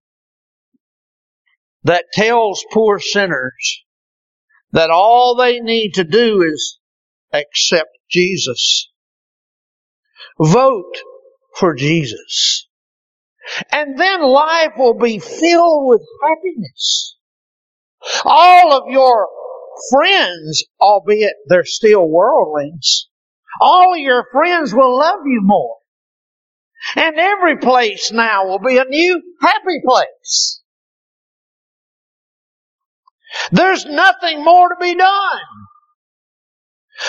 that 1.85 2.05
tells 2.13 2.65
poor 2.73 2.99
sinners 3.01 3.85
that 4.73 4.91
all 4.91 5.35
they 5.37 5.61
need 5.61 5.95
to 5.95 6.05
do 6.05 6.43
is 6.43 6.79
accept 7.33 7.91
Jesus 8.11 8.91
Vote 10.41 10.97
for 11.57 11.75
Jesus. 11.75 12.67
And 13.73 13.99
then 13.99 14.23
life 14.23 14.73
will 14.79 14.99
be 14.99 15.19
filled 15.19 15.89
with 15.89 16.03
happiness. 16.23 17.17
All 18.25 18.73
of 18.73 18.91
your 18.91 19.29
friends, 19.91 20.65
albeit 20.81 21.35
they're 21.49 21.65
still 21.65 22.09
worldlings, 22.09 23.09
all 23.61 23.97
your 23.97 24.27
friends 24.33 24.75
will 24.75 24.99
love 24.99 25.21
you 25.27 25.41
more. 25.43 25.77
And 26.97 27.17
every 27.19 27.59
place 27.59 28.11
now 28.11 28.47
will 28.47 28.59
be 28.59 28.79
a 28.79 28.85
new 28.85 29.23
happy 29.41 29.81
place. 29.85 30.63
There's 33.53 33.87
nothing 33.87 34.43
more 34.45 34.69
to 34.69 34.77
be 34.81 34.95
done. 34.95 35.41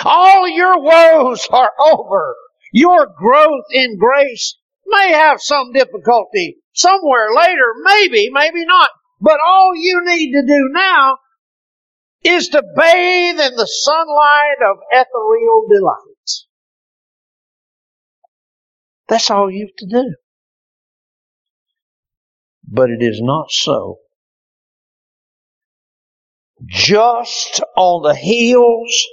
All 0.05 0.47
your 0.47 0.79
woes 0.81 1.47
are 1.51 1.71
over. 1.79 2.35
Your 2.73 3.07
growth 3.17 3.65
in 3.71 3.97
grace 3.97 4.57
may 4.85 5.11
have 5.11 5.41
some 5.41 5.73
difficulty 5.73 6.57
somewhere 6.73 7.33
later, 7.35 7.73
maybe, 7.83 8.29
maybe 8.31 8.65
not. 8.65 8.89
But 9.19 9.39
all 9.45 9.73
you 9.75 10.01
need 10.03 10.31
to 10.33 10.45
do 10.45 10.69
now 10.71 11.17
is 12.23 12.49
to 12.49 12.63
bathe 12.75 13.39
in 13.39 13.55
the 13.55 13.67
sunlight 13.67 14.57
of 14.69 14.77
ethereal 14.91 15.67
delight. 15.69 16.10
That's 19.11 19.29
all 19.29 19.51
you 19.51 19.67
have 19.67 19.75
to 19.79 20.03
do. 20.03 20.15
But 22.65 22.91
it 22.91 23.03
is 23.03 23.19
not 23.21 23.51
so. 23.51 23.97
Just 26.65 27.61
on 27.75 28.03
the 28.03 28.15
heels 28.15 29.05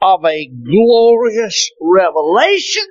of 0.00 0.24
a 0.24 0.48
glorious 0.48 1.70
revelation 1.78 2.84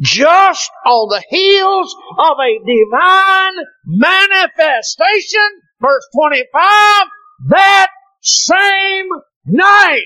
just 0.00 0.70
on 0.86 1.08
the 1.08 1.22
heels 1.28 1.94
of 2.18 2.36
a 2.40 2.58
divine 2.66 3.64
manifestation. 3.84 5.60
Verse 5.80 6.08
25, 6.16 7.06
that 7.50 7.90
same 8.22 9.08
night, 9.46 10.02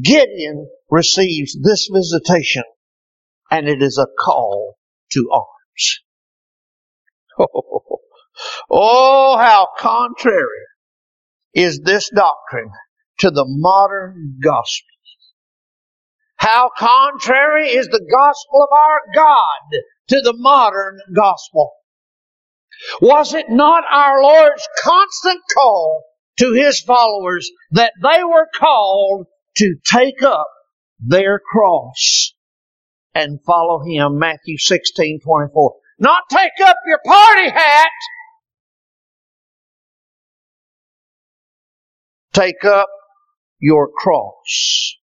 Gideon 0.00 0.68
receives 0.88 1.58
this 1.60 1.90
visitation 1.92 2.62
and 3.50 3.68
it 3.68 3.82
is 3.82 3.98
a 3.98 4.06
call 4.18 4.76
to 5.12 5.30
arms. 5.32 6.00
Oh, 7.38 8.00
oh, 8.70 9.36
how 9.38 9.68
contrary 9.78 10.66
is 11.54 11.80
this 11.80 12.10
doctrine 12.14 12.70
to 13.18 13.30
the 13.30 13.44
modern 13.46 14.38
gospel. 14.42 14.86
How 16.36 16.70
contrary 16.76 17.68
is 17.68 17.86
the 17.88 18.06
gospel 18.10 18.62
of 18.62 18.68
our 18.72 19.00
God 19.14 19.80
to 20.08 20.20
the 20.22 20.34
modern 20.36 20.98
gospel. 21.14 21.72
Was 23.02 23.34
it 23.34 23.50
not 23.50 23.84
our 23.90 24.22
Lord's 24.22 24.66
constant 24.82 25.42
call 25.54 26.02
to 26.38 26.52
His 26.52 26.80
followers 26.80 27.50
that 27.72 27.92
they 28.02 28.24
were 28.24 28.48
called 28.58 29.26
to 29.58 29.74
take 29.84 30.22
up 30.22 30.48
their 30.98 31.38
cross 31.38 32.32
and 33.14 33.40
follow 33.44 33.80
Him? 33.84 34.18
Matthew 34.18 34.58
16, 34.58 35.20
24. 35.24 35.74
Not 35.98 36.22
take 36.30 36.52
up 36.64 36.76
your 36.86 37.00
party 37.04 37.50
hat. 37.50 37.90
Take 42.32 42.64
up 42.64 42.88
your 43.58 43.88
cross 43.94 44.96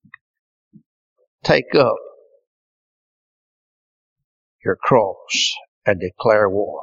take 1.46 1.76
up 1.76 1.96
your 4.64 4.76
cross 4.76 5.54
and 5.86 6.00
declare 6.00 6.50
war. 6.50 6.82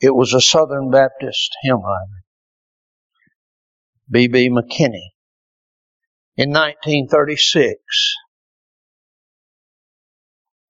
It 0.00 0.14
was 0.14 0.34
a 0.34 0.40
Southern 0.40 0.90
Baptist 0.90 1.56
hymn 1.62 1.80
writer, 1.80 2.24
B.B. 4.10 4.50
McKinney, 4.50 5.13
in 6.36 6.50
1936, 6.50 7.78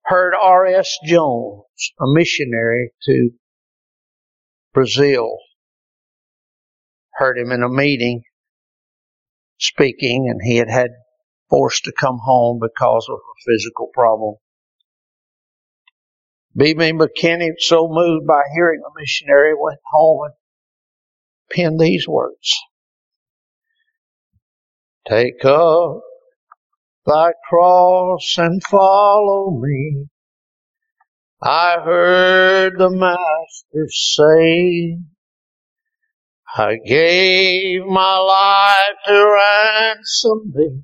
heard 0.03 0.33
R.S. 0.39 0.97
Jones, 1.05 1.63
a 1.99 2.05
missionary 2.05 2.91
to 3.03 3.31
Brazil, 4.73 5.37
heard 7.13 7.37
him 7.37 7.51
in 7.51 7.63
a 7.63 7.69
meeting 7.69 8.23
speaking, 9.57 10.27
and 10.29 10.41
he 10.43 10.57
had 10.57 10.69
had 10.69 10.91
forced 11.49 11.85
to 11.85 11.91
come 11.91 12.19
home 12.23 12.59
because 12.59 13.07
of 13.09 13.15
a 13.15 13.51
physical 13.51 13.89
problem. 13.93 14.35
B.B. 16.57 16.91
McKinney, 16.91 17.51
so 17.57 17.87
moved 17.89 18.27
by 18.27 18.43
hearing 18.53 18.81
the 18.81 18.91
missionary, 18.99 19.53
went 19.57 19.79
home 19.91 20.25
and 20.25 20.33
penned 21.51 21.79
these 21.79 22.07
words. 22.07 22.53
Take 25.07 25.45
up 25.45 26.01
thy 27.05 27.31
cross 27.47 28.35
and 28.37 28.61
follow 28.63 29.59
me. 29.59 30.07
I 31.43 31.77
heard 31.83 32.79
the 32.79 32.89
Master 32.89 33.87
say, 33.87 34.97
I 36.57 36.77
gave 36.83 37.85
my 37.85 38.17
life 38.17 38.97
to 39.05 39.37
ransom 39.37 40.53
thee. 40.55 40.81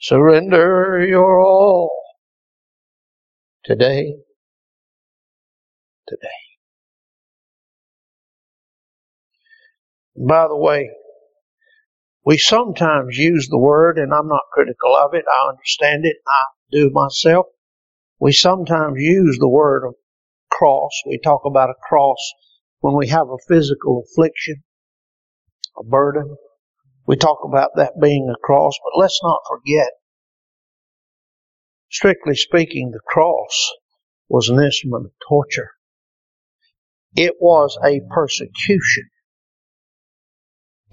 Surrender 0.00 1.06
your 1.08 1.40
all 1.40 1.90
today. 3.64 4.16
Today. 6.06 6.28
By 10.16 10.46
the 10.48 10.56
way, 10.56 10.90
we 12.24 12.38
sometimes 12.38 13.18
use 13.18 13.48
the 13.48 13.58
word, 13.58 13.98
and 13.98 14.12
I'm 14.12 14.28
not 14.28 14.42
critical 14.52 14.96
of 14.96 15.14
it. 15.14 15.24
I 15.28 15.50
understand 15.50 16.06
it. 16.06 16.16
I 16.26 16.44
do 16.72 16.90
myself. 16.90 17.46
We 18.18 18.32
sometimes 18.32 18.94
use 18.96 19.38
the 19.38 19.48
word 19.48 19.86
of 19.86 19.94
cross. 20.50 20.90
We 21.06 21.20
talk 21.22 21.42
about 21.44 21.70
a 21.70 21.74
cross 21.88 22.32
when 22.80 22.96
we 22.96 23.08
have 23.08 23.28
a 23.28 23.38
physical 23.48 24.04
affliction, 24.04 24.62
a 25.78 25.84
burden. 25.84 26.36
We 27.06 27.16
talk 27.16 27.40
about 27.44 27.72
that 27.76 28.00
being 28.00 28.30
a 28.30 28.40
cross, 28.46 28.74
but 28.82 28.98
let's 28.98 29.20
not 29.22 29.40
forget, 29.48 29.88
strictly 31.90 32.36
speaking, 32.36 32.90
the 32.92 33.00
cross 33.06 33.72
was 34.28 34.48
an 34.48 34.62
instrument 34.64 35.06
of 35.06 35.12
torture. 35.28 35.72
It 37.14 37.34
was 37.40 37.78
a 37.84 38.00
persecution. 38.10 39.10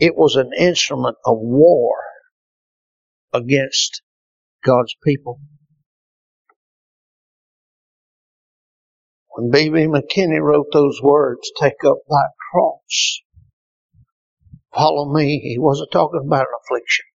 It 0.02 0.18
was 0.18 0.36
an 0.36 0.50
instrument 0.58 1.16
of 1.24 1.38
war 1.38 1.94
against 3.32 4.02
God's 4.66 4.96
people. 5.04 5.40
When 9.30 9.52
B.B. 9.52 9.86
McKinney 9.86 10.42
wrote 10.42 10.66
those 10.74 11.00
words, 11.04 11.52
take 11.60 11.84
up 11.86 12.00
thy 12.10 12.26
cross, 12.52 13.22
follow 14.74 15.14
me, 15.14 15.40
he 15.40 15.60
wasn't 15.60 15.92
talking 15.92 16.22
about 16.26 16.48
an 16.48 16.60
affliction. 16.66 17.06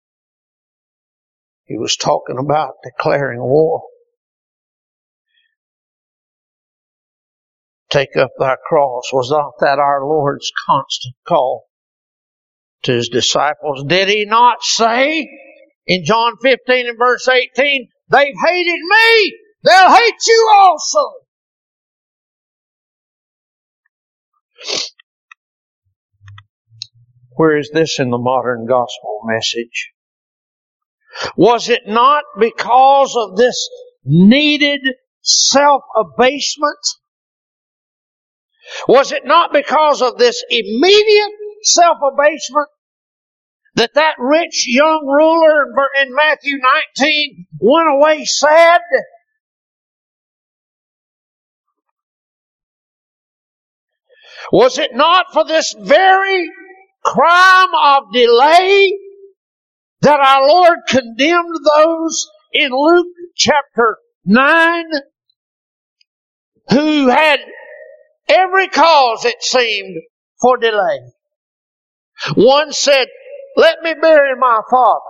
He 1.64 1.76
was 1.76 1.96
talking 1.96 2.38
about 2.38 2.74
declaring 2.84 3.40
war. 3.40 3.82
Take 7.90 8.16
up 8.16 8.30
thy 8.38 8.54
cross. 8.64 9.12
Was 9.12 9.32
not 9.32 9.54
that 9.58 9.80
our 9.80 10.06
Lord's 10.06 10.52
constant 10.68 11.16
call 11.26 11.64
to 12.86 12.92
his 12.92 13.08
disciples? 13.08 13.84
Did 13.86 14.08
he 14.08 14.24
not 14.24 14.62
say 14.62 15.28
in 15.86 16.04
John 16.04 16.34
15 16.42 16.88
and 16.88 16.98
verse 16.98 17.28
18, 17.28 17.88
they've 18.08 18.34
hated 18.44 18.80
me, 18.80 19.38
they'll 19.62 19.94
hate 19.94 20.14
you 20.26 20.50
also. 20.54 21.00
Where 27.36 27.58
is 27.58 27.70
this 27.72 28.00
in 28.00 28.10
the 28.10 28.18
modern 28.18 28.66
gospel 28.66 29.20
message? 29.24 29.92
Was 31.36 31.68
it 31.68 31.82
not 31.86 32.24
because 32.38 33.14
of 33.16 33.36
this 33.36 33.68
needed 34.04 34.80
self-abasement? 35.22 36.78
Was 38.88 39.12
it 39.12 39.24
not 39.24 39.52
because 39.52 40.02
of 40.02 40.18
this 40.18 40.42
immediate 40.50 41.32
self-abasement 41.62 42.68
that 43.76 43.92
that 43.94 44.14
rich 44.18 44.66
young 44.66 45.06
ruler 45.06 45.66
in 46.02 46.14
Matthew 46.14 46.58
19 46.98 47.46
went 47.60 47.88
away 47.90 48.24
sad? 48.24 48.80
Was 54.50 54.78
it 54.78 54.94
not 54.94 55.26
for 55.32 55.44
this 55.44 55.74
very 55.78 56.50
crime 57.04 57.68
of 57.82 58.12
delay 58.12 58.92
that 60.00 60.20
our 60.20 60.48
Lord 60.48 60.78
condemned 60.88 61.56
those 61.76 62.28
in 62.52 62.70
Luke 62.72 63.06
chapter 63.36 63.98
9 64.24 64.84
who 66.70 67.08
had 67.08 67.40
every 68.28 68.68
cause, 68.68 69.24
it 69.26 69.42
seemed, 69.42 70.00
for 70.40 70.56
delay? 70.56 71.00
One 72.34 72.72
said, 72.72 73.08
let 73.56 73.82
me 73.82 73.94
bury 74.00 74.36
my 74.38 74.60
father. 74.70 75.00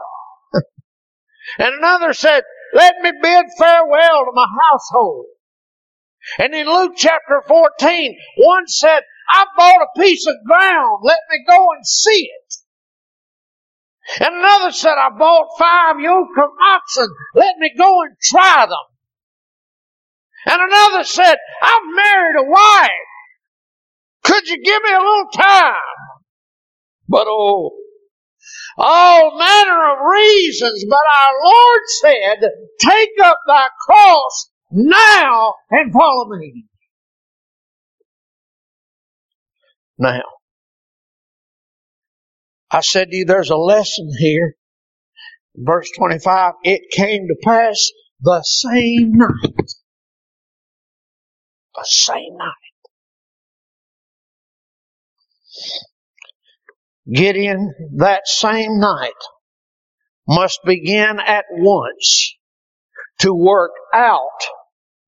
and 1.59 1.75
another 1.75 2.13
said, 2.13 2.43
let 2.75 2.97
me 3.03 3.13
bid 3.23 3.47
farewell 3.59 4.25
to 4.25 4.33
my 4.35 4.47
household. 4.71 5.27
And 6.39 6.55
in 6.55 6.67
Luke 6.67 6.93
chapter 6.97 7.43
14, 7.47 8.19
one 8.39 8.67
said, 8.67 9.01
I 9.29 9.47
bought 9.57 9.83
a 9.83 10.01
piece 10.01 10.27
of 10.27 10.35
ground. 10.47 11.01
Let 11.03 11.19
me 11.31 11.45
go 11.49 11.67
and 11.75 11.87
see 11.87 12.31
it. 12.31 12.55
And 14.21 14.37
another 14.37 14.73
said, 14.73 14.95
I 14.95 15.11
bought 15.17 15.59
five 15.59 15.99
yoke 16.01 16.37
of 16.39 16.51
oxen. 16.75 17.09
Let 17.35 17.57
me 17.59 17.73
go 17.77 18.03
and 18.03 18.17
try 18.23 18.67
them. 18.67 18.77
And 20.47 20.63
another 20.63 21.05
said, 21.05 21.37
I've 21.63 21.95
married 21.95 22.37
a 22.39 22.45
wife. 22.45 22.91
Could 24.23 24.49
you 24.49 24.63
give 24.63 24.83
me 24.83 24.93
a 24.93 24.99
little 24.99 25.29
time? 25.35 25.75
But 27.09 27.27
oh, 27.29 27.73
all 28.77 29.39
manner 29.39 29.93
of 29.93 30.07
reasons, 30.11 30.85
but 30.89 30.99
our 31.17 31.29
Lord 31.45 31.81
said, 32.03 32.51
take 32.81 33.11
up 33.25 33.39
thy 33.47 33.69
cross 33.87 34.51
now 34.71 35.55
and 35.71 35.93
follow 35.93 36.29
me. 36.29 36.67
Now, 39.99 40.23
I 42.71 42.81
said 42.81 43.11
to 43.11 43.17
you 43.17 43.25
there's 43.25 43.51
a 43.51 43.57
lesson 43.57 44.11
here. 44.19 44.57
Verse 45.57 45.91
25, 45.97 46.55
it 46.65 46.91
came 46.91 47.29
to 47.29 47.37
pass 47.43 47.91
the 48.21 48.43
same 48.43 49.13
night. 49.13 49.73
The 51.75 51.85
same 51.85 52.37
night. 52.37 52.53
Gideon, 57.13 57.73
that 57.97 58.27
same 58.27 58.79
night, 58.81 59.13
must 60.29 60.61
begin 60.65 61.19
at 61.21 61.45
once 61.51 62.37
to 63.21 63.33
work 63.33 63.73
out 63.95 64.41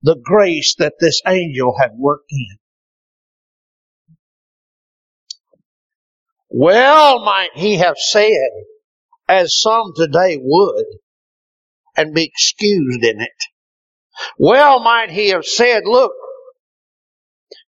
the 0.03 0.17
grace 0.23 0.77
that 0.79 0.95
this 1.01 1.21
angel 1.27 1.75
had 1.79 1.91
worked 1.97 2.31
in. 2.31 2.59
Well 6.51 7.25
might 7.25 7.51
he 7.55 7.77
have 7.79 7.99
said, 7.99 8.51
as 9.29 9.61
some 9.61 9.93
today 9.95 10.39
would, 10.41 10.87
and 11.97 12.15
be 12.15 12.25
excused 12.25 13.05
in 13.05 13.21
it. 13.21 13.31
Well 14.39 14.81
might 14.81 15.11
he 15.11 15.29
have 15.29 15.45
said, 15.45 15.83
look, 15.85 16.13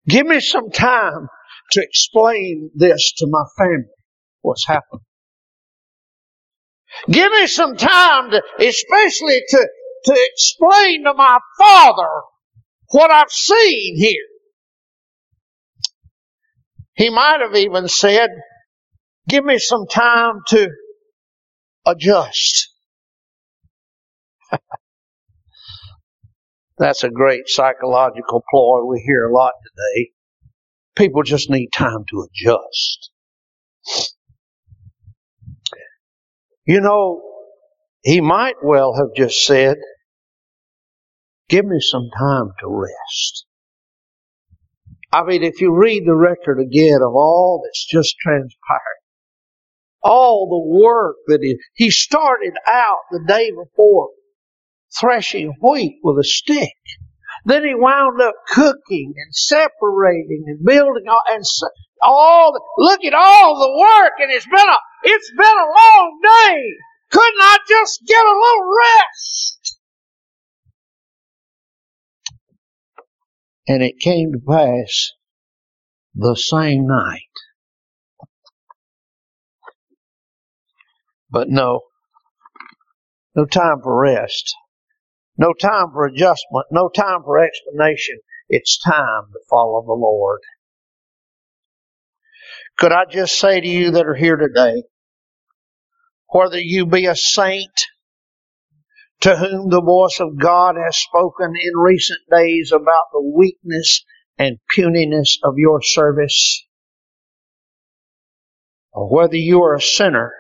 give 0.08 0.28
me 0.28 0.40
some 0.42 0.70
time 0.70 1.28
to 1.72 1.82
explain 1.82 2.72
this 2.76 3.14
to 3.18 3.28
my 3.28 3.44
family, 3.58 3.86
what's 4.48 4.68
happened. 4.68 5.02
Give 7.10 7.32
me 7.32 7.48
some 7.48 7.76
time 7.78 8.32
to, 8.32 8.42
especially 8.60 9.42
to, 9.50 9.68
to 10.06 10.28
explain 10.32 11.04
to 11.04 11.14
my 11.14 11.40
father 11.60 12.10
what 12.90 13.12
I've 13.12 13.32
seen 13.32 13.98
here. 13.98 14.26
He 16.96 17.10
might 17.10 17.40
have 17.42 17.56
even 17.56 17.88
said, 17.88 18.30
Give 19.30 19.44
me 19.44 19.60
some 19.60 19.86
time 19.88 20.40
to 20.48 20.70
adjust. 21.86 22.70
That's 26.78 27.04
a 27.04 27.10
great 27.10 27.48
psychological 27.48 28.44
ploy 28.50 28.86
we 28.86 29.04
hear 29.06 29.28
a 29.28 29.34
lot 29.34 29.54
today. 29.64 30.12
People 30.96 31.24
just 31.24 31.50
need 31.50 31.70
time 31.70 32.06
to 32.10 32.28
adjust. 32.30 33.12
You 36.68 36.82
know, 36.82 37.22
he 38.04 38.20
might 38.20 38.58
well 38.62 38.94
have 38.94 39.16
just 39.16 39.46
said, 39.46 39.78
give 41.48 41.66
me 41.66 41.80
some 41.80 42.10
time 42.20 42.50
to 42.60 42.68
rest. 42.68 43.46
I 45.14 45.24
mean, 45.24 45.44
if 45.44 45.62
you 45.62 45.74
read 45.74 46.04
the 46.06 46.14
record 46.14 46.60
again 46.60 47.00
of 47.02 47.16
all 47.16 47.62
that's 47.64 47.88
just 47.90 48.18
transpired, 48.22 49.00
all 50.04 50.50
the 50.50 50.78
work 50.78 51.16
that 51.28 51.40
he, 51.42 51.58
he 51.74 51.90
started 51.90 52.54
out 52.68 53.00
the 53.12 53.24
day 53.26 53.50
before 53.52 54.10
threshing 55.00 55.54
wheat 55.62 56.00
with 56.04 56.18
a 56.20 56.24
stick. 56.24 56.76
Then 57.46 57.64
he 57.64 57.76
wound 57.76 58.22
up 58.22 58.34
cooking 58.50 59.14
and 59.16 59.34
separating 59.34 60.44
and 60.48 60.66
building 60.66 61.06
all, 61.10 61.22
and 61.32 61.44
all 62.02 62.52
the, 62.52 62.62
look 62.78 63.06
at 63.06 63.14
all 63.14 63.58
the 63.58 63.80
work 63.80 64.14
and 64.20 64.32
it's 64.32 64.46
been 64.46 64.60
a, 64.60 64.78
it's 65.04 65.32
been 65.32 65.46
a 65.46 65.72
long 65.76 66.20
day. 66.24 66.64
Couldn't 67.12 67.42
I 67.42 67.58
just 67.68 68.02
get 68.06 68.26
a 68.26 68.30
little 68.30 68.78
rest? 68.78 69.80
And 73.68 73.84
it 73.84 74.00
came 74.00 74.32
to 74.32 74.40
pass 74.40 75.12
the 76.16 76.36
same 76.36 76.88
night. 76.88 77.22
But 81.30 81.50
no, 81.50 81.82
no 83.36 83.46
time 83.46 83.82
for 83.84 84.02
rest. 84.02 84.56
No 85.38 85.54
time 85.54 85.92
for 85.92 86.06
adjustment. 86.06 86.66
No 86.72 86.90
time 86.90 87.22
for 87.24 87.38
explanation. 87.38 88.18
It's 88.50 88.80
time 88.80 89.26
to 89.34 89.40
follow 89.50 89.84
the 89.86 89.94
Lord. 89.94 90.40
Could 92.78 92.92
I 92.92 93.06
just 93.10 93.40
say 93.40 93.60
to 93.60 93.68
you 93.68 93.92
that 93.92 94.06
are 94.06 94.16
here 94.16 94.36
today, 94.38 94.84
whether 96.30 96.60
you 96.60 96.86
be 96.86 97.06
a 97.08 97.16
saint 97.16 97.72
to 99.22 99.36
whom 99.36 99.70
the 99.70 99.82
voice 99.82 100.20
of 100.20 100.40
God 100.40 100.76
has 100.76 100.98
spoken 100.98 101.54
in 101.60 101.78
recent 101.78 102.20
days 102.32 102.72
about 102.72 103.06
the 103.12 103.34
weakness 103.36 104.06
and 104.38 104.60
puniness 104.76 105.40
of 105.44 105.56
your 105.58 105.82
service, 105.82 106.66
or 108.94 109.10
whether 109.10 109.36
you 109.38 109.64
are 109.64 109.76
a 109.76 109.82
sinner 109.82 110.34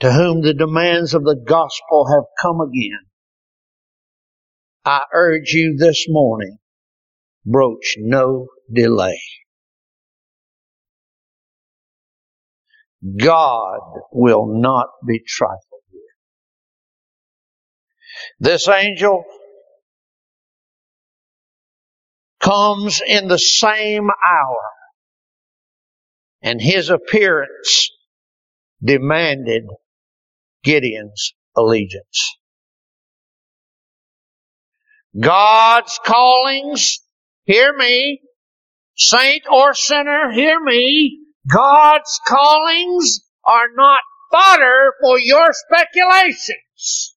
to 0.00 0.12
whom 0.12 0.42
the 0.42 0.54
demands 0.54 1.14
of 1.14 1.24
the 1.24 1.42
gospel 1.46 2.06
have 2.12 2.24
come 2.40 2.60
again, 2.60 3.00
I 4.84 5.02
urge 5.12 5.52
you 5.52 5.76
this 5.76 6.06
morning, 6.08 6.58
broach 7.44 7.96
no 7.98 8.48
delay. 8.72 9.20
God 13.18 13.80
will 14.12 14.46
not 14.46 14.88
be 15.06 15.20
trifled 15.26 15.60
with. 15.92 16.02
This 18.40 18.68
angel 18.68 19.24
comes 22.40 23.02
in 23.06 23.28
the 23.28 23.38
same 23.38 24.08
hour 24.10 24.60
and 26.42 26.60
his 26.60 26.90
appearance 26.90 27.90
demanded 28.82 29.64
Gideon's 30.62 31.34
allegiance. 31.56 32.36
God's 35.18 35.98
callings, 36.04 37.00
hear 37.44 37.74
me, 37.74 38.20
saint 38.96 39.44
or 39.50 39.74
sinner, 39.74 40.32
hear 40.32 40.60
me, 40.60 41.20
God's 41.50 42.20
callings 42.26 43.20
are 43.44 43.68
not 43.74 44.00
fodder 44.32 44.94
for 45.00 45.18
your 45.18 45.52
speculations. 45.52 47.16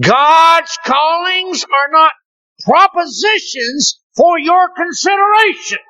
God's 0.00 0.76
callings 0.84 1.64
are 1.64 1.90
not 1.90 2.12
propositions 2.64 4.00
for 4.16 4.38
your 4.38 4.70
considerations. 4.76 5.80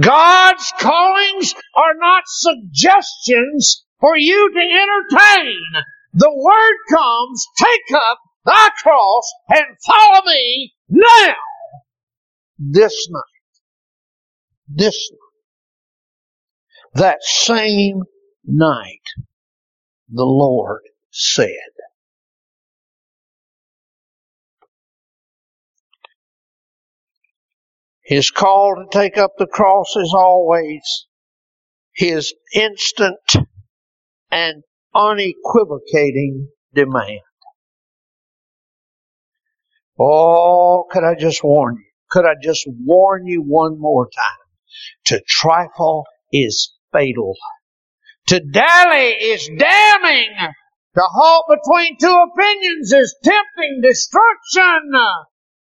God's 0.00 0.72
callings 0.78 1.54
are 1.76 1.94
not 1.98 2.22
suggestions 2.26 3.84
for 4.00 4.16
you 4.16 4.50
to 4.52 4.60
entertain. 4.60 5.56
The 6.14 6.32
word 6.34 6.98
comes, 6.98 7.46
take 7.58 7.96
up 7.96 8.18
thy 8.44 8.68
cross 8.82 9.32
and 9.50 9.66
follow 9.86 10.24
me 10.24 10.72
now. 10.88 11.34
This 12.58 13.08
night. 13.10 13.35
This 14.68 15.10
night. 15.12 15.18
That 16.94 17.22
same 17.22 18.02
night, 18.44 19.02
the 20.08 20.24
Lord 20.24 20.82
said, 21.10 21.50
His 28.02 28.30
call 28.30 28.76
to 28.76 28.86
take 28.90 29.18
up 29.18 29.32
the 29.36 29.48
cross 29.48 29.96
is 29.96 30.14
always 30.16 31.06
His 31.94 32.32
instant 32.54 33.18
and 34.30 34.62
unequivocating 34.94 36.48
demand. 36.72 37.20
Oh, 39.98 40.84
could 40.90 41.04
I 41.04 41.14
just 41.14 41.42
warn 41.42 41.76
you? 41.76 41.84
Could 42.10 42.24
I 42.24 42.34
just 42.40 42.66
warn 42.68 43.26
you 43.26 43.42
one 43.42 43.78
more 43.78 44.06
time? 44.06 44.45
To 45.06 45.20
trifle 45.26 46.04
is 46.32 46.74
fatal. 46.92 47.34
To 48.28 48.40
dally 48.40 49.08
is 49.08 49.48
damning. 49.56 50.34
To 50.96 51.02
halt 51.02 51.44
between 51.48 51.98
two 51.98 52.24
opinions 52.32 52.92
is 52.92 53.14
tempting 53.22 53.80
destruction. 53.82 54.90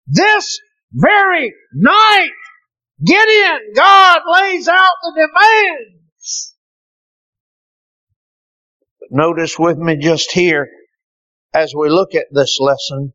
This 0.07 0.59
very 0.93 1.53
night, 1.73 2.31
Gideon, 3.03 3.73
God 3.75 4.21
lays 4.27 4.67
out 4.67 4.93
the 5.03 5.13
demands. 5.15 6.55
Notice 9.09 9.57
with 9.57 9.77
me 9.77 9.97
just 9.97 10.31
here, 10.31 10.69
as 11.53 11.73
we 11.75 11.89
look 11.89 12.13
at 12.13 12.27
this 12.31 12.59
lesson, 12.59 13.13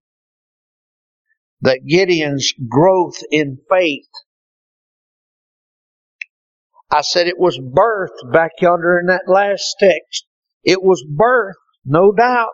that 1.61 1.87
Gideon's 1.87 2.53
growth 2.69 3.19
in 3.31 3.59
faith, 3.69 4.09
I 6.91 7.03
said 7.03 7.27
it 7.27 7.39
was 7.39 7.59
birth 7.59 8.13
back 8.33 8.53
yonder 8.61 8.99
in 8.99 9.07
that 9.07 9.29
last 9.29 9.77
text. 9.79 10.27
It 10.65 10.83
was 10.83 11.05
birth, 11.09 11.57
no 11.85 12.13
doubt. 12.13 12.51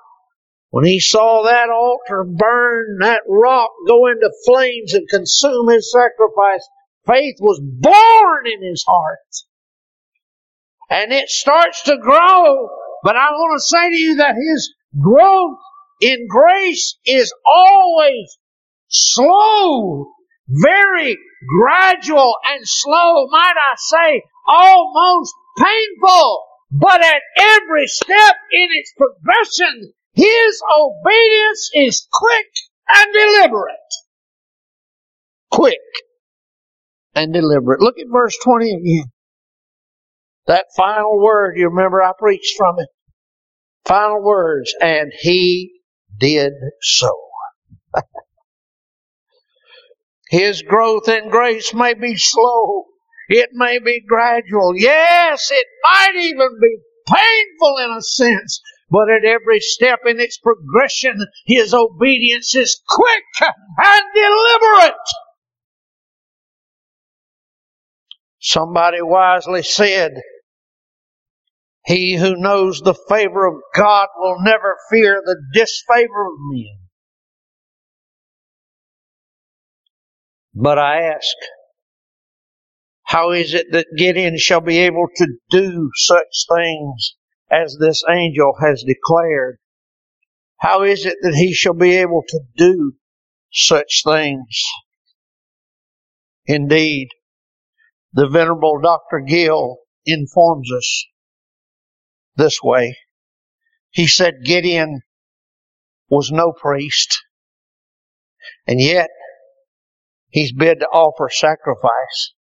When 0.70 0.85
he 0.85 1.01
saw 1.01 1.43
that 1.45 1.68
altar 1.68 2.24
burn, 2.24 2.99
that 3.01 3.22
rock 3.28 3.70
go 3.87 4.07
into 4.07 4.33
flames 4.47 4.95
and 4.95 5.09
consume 5.09 5.68
his 5.68 5.93
sacrifice, 5.93 6.66
faith 7.07 7.37
was 7.41 7.61
born 7.62 8.47
in 8.47 8.62
his 8.62 8.85
heart. 8.87 9.18
And 10.89 11.12
it 11.12 11.28
starts 11.28 11.83
to 11.85 11.99
grow 11.99 12.68
but 13.03 13.16
I 13.16 13.30
want 13.33 13.59
to 13.59 13.62
say 13.62 13.91
to 13.91 13.97
you 13.97 14.16
that 14.16 14.37
his 14.37 14.74
growth 15.01 15.59
in 16.01 16.28
grace 16.28 16.97
is 17.05 17.33
always 17.45 18.39
slow, 18.89 20.12
very 20.49 21.18
gradual 21.61 22.34
and 22.45 22.61
slow, 22.64 23.26
might 23.28 23.55
I 23.57 23.74
say, 23.76 24.22
almost 24.47 25.34
painful. 25.59 26.47
But 26.70 27.03
at 27.05 27.22
every 27.38 27.86
step 27.86 28.36
in 28.51 28.68
its 28.70 28.93
progression, 28.97 29.93
his 30.14 30.62
obedience 30.78 31.70
is 31.74 32.09
quick 32.11 32.47
and 32.88 33.12
deliberate. 33.12 33.76
Quick 35.51 35.78
and 37.14 37.32
deliberate. 37.32 37.80
Look 37.80 37.99
at 37.99 38.07
verse 38.11 38.36
20 38.43 38.70
again. 38.70 39.12
That 40.47 40.66
final 40.76 41.20
word, 41.22 41.57
you 41.57 41.68
remember 41.68 42.03
I 42.03 42.12
preached 42.18 42.57
from 42.57 42.76
it. 42.78 42.88
Final 43.86 44.22
words, 44.22 44.74
and 44.80 45.12
he 45.20 45.72
did 46.18 46.53
so. 46.80 47.11
His 50.33 50.62
growth 50.62 51.11
in 51.11 51.28
grace 51.28 51.74
may 51.74 51.93
be 51.93 52.16
slow. 52.16 52.87
It 53.28 53.51
may 53.53 53.78
be 53.78 54.01
gradual. 54.01 54.72
Yes, 54.74 55.51
it 55.53 55.66
might 55.85 56.16
even 56.16 56.59
be 56.59 56.78
painful 57.07 57.76
in 57.85 57.91
a 57.91 58.01
sense. 58.01 58.62
But 58.89 59.11
at 59.11 59.26
every 59.26 59.61
step 59.61 60.01
in 60.07 60.18
its 60.20 60.39
progression, 60.39 61.26
his 61.45 61.74
obedience 61.74 62.55
is 62.55 62.80
quick 62.89 63.24
and 63.43 64.03
deliberate. 64.14 64.95
Somebody 68.41 69.03
wisely 69.03 69.62
said, 69.62 70.12
he 71.85 72.16
who 72.16 72.37
knows 72.37 72.80
the 72.80 72.95
favor 72.95 73.47
of 73.47 73.61
God 73.74 74.09
will 74.16 74.37
never 74.41 74.78
fear 74.91 75.20
the 75.22 75.37
disfavor 75.53 76.26
of 76.26 76.33
men. 76.51 76.82
But 80.55 80.78
I 80.78 81.03
ask, 81.03 81.34
how 83.05 83.32
is 83.32 83.55
it 83.55 83.66
that 83.72 83.86
Gideon 83.96 84.38
shall 84.38 84.61
be 84.61 84.78
able 84.78 85.07
to 85.16 85.26
do 85.50 85.90
such 85.94 86.46
things 86.48 87.16
as 87.50 87.76
this 87.78 88.03
angel 88.11 88.55
has 88.61 88.84
declared? 88.86 89.59
How 90.59 90.82
is 90.82 91.07
it 91.07 91.16
that 91.22 91.34
he 91.34 91.53
shall 91.55 91.74
be 91.74 91.96
able 91.96 92.22
to 92.28 92.40
do 92.57 92.94
such 93.53 94.03
things? 94.05 94.62
Indeed, 96.46 97.09
the 98.12 98.28
Venerable 98.28 98.80
Dr. 98.82 99.20
Gill 99.20 99.78
informs 100.05 100.70
us 100.72 101.05
this 102.36 102.62
way. 102.62 102.96
He 103.90 104.07
said 104.07 104.44
Gideon 104.44 105.03
was 106.09 106.30
no 106.30 106.53
priest, 106.53 107.22
and 108.66 108.80
yet 108.80 109.09
he's 110.33 110.53
bid 110.53 110.80
to 110.80 110.87
offer 110.87 111.28
sacrifice. 111.30 112.33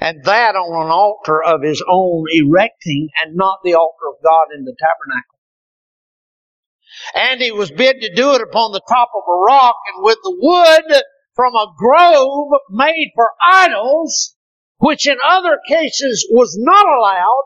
And 0.00 0.24
that 0.24 0.56
on 0.56 0.86
an 0.86 0.90
altar 0.90 1.40
of 1.42 1.62
his 1.62 1.84
own 1.88 2.24
erecting 2.32 3.10
and 3.22 3.36
not 3.36 3.60
the 3.62 3.74
altar 3.74 4.08
of 4.08 4.24
God 4.24 4.46
in 4.56 4.64
the 4.64 4.74
tabernacle. 4.76 5.38
And 7.14 7.40
he 7.40 7.52
was 7.52 7.70
bid 7.70 8.00
to 8.00 8.14
do 8.14 8.34
it 8.34 8.42
upon 8.42 8.72
the 8.72 8.82
top 8.88 9.10
of 9.14 9.22
a 9.28 9.40
rock 9.46 9.76
and 9.94 10.02
with 10.02 10.18
the 10.24 10.36
wood 10.36 11.02
from 11.36 11.54
a 11.54 11.72
grove 11.76 12.48
made 12.70 13.12
for 13.14 13.28
idols, 13.40 14.34
which 14.78 15.06
in 15.06 15.18
other 15.24 15.60
cases 15.68 16.26
was 16.32 16.56
not 16.58 16.86
allowed. 16.86 17.44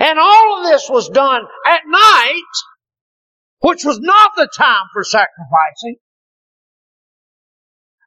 And 0.00 0.18
all 0.18 0.58
of 0.58 0.70
this 0.70 0.90
was 0.90 1.08
done 1.08 1.42
at 1.66 1.80
night, 1.86 2.42
which 3.60 3.84
was 3.84 3.98
not 4.00 4.32
the 4.36 4.48
time 4.54 4.86
for 4.92 5.04
sacrificing. 5.04 5.96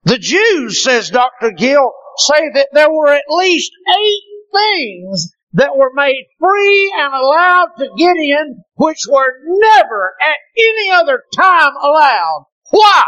The 0.08 0.20
Jews, 0.20 0.86
says 0.86 1.10
Dr. 1.10 1.51
Gill, 1.51 1.91
say 2.16 2.49
that 2.53 2.70
there 2.72 2.89
were 2.89 3.10
at 3.10 3.26
least 3.28 3.74
eight 3.93 4.24
things 4.53 5.34
that 5.51 5.76
were 5.76 5.91
made 5.93 6.28
free 6.39 6.93
and 6.97 7.14
allowed 7.14 7.72
to 7.78 7.89
Gideon, 7.97 8.64
which 8.76 8.99
were 9.10 9.34
never 9.45 10.14
at 10.22 10.38
any 10.58 10.91
other 10.91 11.24
time 11.36 11.74
allowed. 11.84 12.45
Why? 12.70 13.03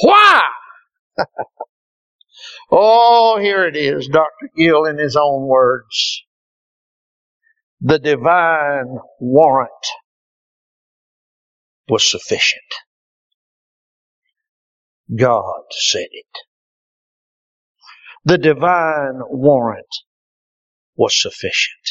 Why? 0.00 0.42
oh, 2.70 3.38
here 3.38 3.66
it 3.66 3.76
is, 3.76 4.08
Dr. 4.08 4.48
Gill 4.56 4.86
in 4.86 4.96
his 4.96 5.16
own 5.16 5.46
words. 5.46 6.22
The 7.82 7.98
divine 7.98 8.96
warrant 9.20 9.70
was 11.90 12.10
sufficient. 12.10 12.62
God 15.16 15.62
said 15.70 16.08
it. 16.10 16.26
The 18.24 18.38
divine 18.38 19.20
warrant 19.28 19.86
was 20.96 21.20
sufficient. 21.20 21.82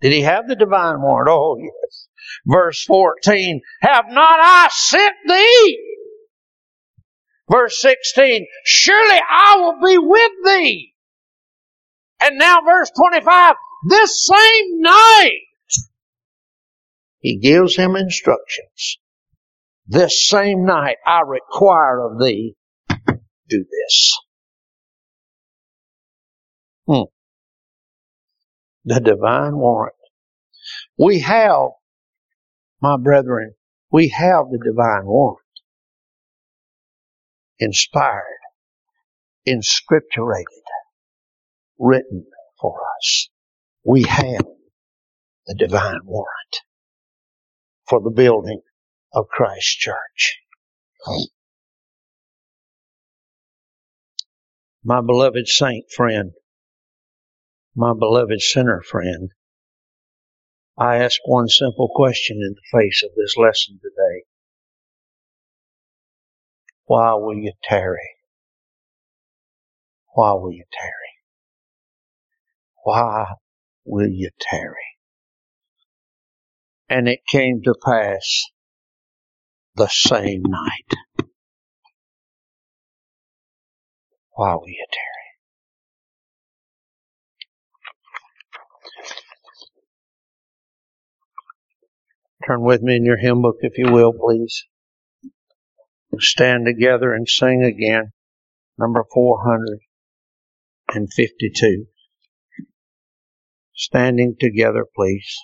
Did 0.00 0.12
he 0.12 0.22
have 0.22 0.46
the 0.46 0.56
divine 0.56 1.00
warrant? 1.00 1.28
Oh, 1.30 1.56
yes. 1.58 2.08
Verse 2.46 2.84
14, 2.84 3.60
have 3.82 4.06
not 4.08 4.38
I 4.40 4.68
sent 4.70 5.14
thee? 5.26 5.86
Verse 7.50 7.80
16, 7.80 8.46
surely 8.64 9.20
I 9.28 9.56
will 9.58 9.80
be 9.84 9.98
with 9.98 10.32
thee. 10.44 10.94
And 12.22 12.38
now 12.38 12.60
verse 12.64 12.90
25, 12.96 13.54
this 13.88 14.26
same 14.26 14.80
night, 14.80 15.40
he 17.18 17.38
gives 17.38 17.76
him 17.76 17.96
instructions. 17.96 18.98
This 19.86 20.28
same 20.28 20.64
night 20.64 20.96
I 21.04 21.22
require 21.26 22.06
of 22.06 22.20
thee, 22.20 22.54
do 23.50 23.64
this. 23.64 24.18
Hmm. 26.86 27.02
The 28.84 29.00
divine 29.00 29.56
warrant. 29.56 29.94
We 30.98 31.20
have, 31.20 31.70
my 32.80 32.96
brethren, 32.96 33.54
we 33.92 34.08
have 34.08 34.46
the 34.50 34.58
divine 34.64 35.04
warrant. 35.04 35.38
Inspired, 37.58 38.22
inscripturated, 39.46 40.44
written 41.78 42.24
for 42.60 42.80
us. 42.98 43.28
We 43.84 44.04
have 44.04 44.46
the 45.46 45.54
divine 45.54 46.00
warrant 46.04 46.56
for 47.88 48.00
the 48.00 48.10
building 48.10 48.60
of 49.12 49.26
Christ 49.28 49.78
Church. 49.78 50.38
My 54.82 55.02
beloved 55.02 55.46
saint 55.46 55.84
friend, 55.94 56.32
my 57.74 57.92
beloved 57.92 58.40
sinner 58.40 58.80
friend, 58.80 59.30
I 60.78 60.96
ask 60.96 61.20
one 61.26 61.48
simple 61.48 61.90
question 61.94 62.38
in 62.38 62.54
the 62.54 62.78
face 62.80 63.02
of 63.04 63.10
this 63.14 63.36
lesson 63.36 63.78
today. 63.82 64.24
Why 66.86 67.12
will 67.12 67.34
you 67.34 67.52
tarry? 67.62 68.16
Why 70.14 70.32
will 70.32 70.52
you 70.52 70.64
tarry? 70.72 71.12
Why 72.82 73.34
will 73.84 74.08
you 74.08 74.30
tarry? 74.40 74.96
And 76.88 77.06
it 77.06 77.20
came 77.30 77.60
to 77.64 77.74
pass 77.84 78.46
the 79.74 79.88
same 79.88 80.42
night. 80.42 81.29
Why 84.34 84.54
will 84.54 84.68
you 84.68 84.86
tarry? 84.90 85.10
Turn 92.46 92.62
with 92.62 92.80
me 92.82 92.96
in 92.96 93.04
your 93.04 93.18
hymn 93.18 93.42
book, 93.42 93.56
if 93.60 93.76
you 93.76 93.92
will, 93.92 94.12
please. 94.12 94.64
Stand 96.18 96.66
together 96.66 97.12
and 97.12 97.28
sing 97.28 97.62
again. 97.62 98.12
Number 98.78 99.04
452. 99.12 101.86
Standing 103.74 104.36
together, 104.40 104.86
please. 104.96 105.36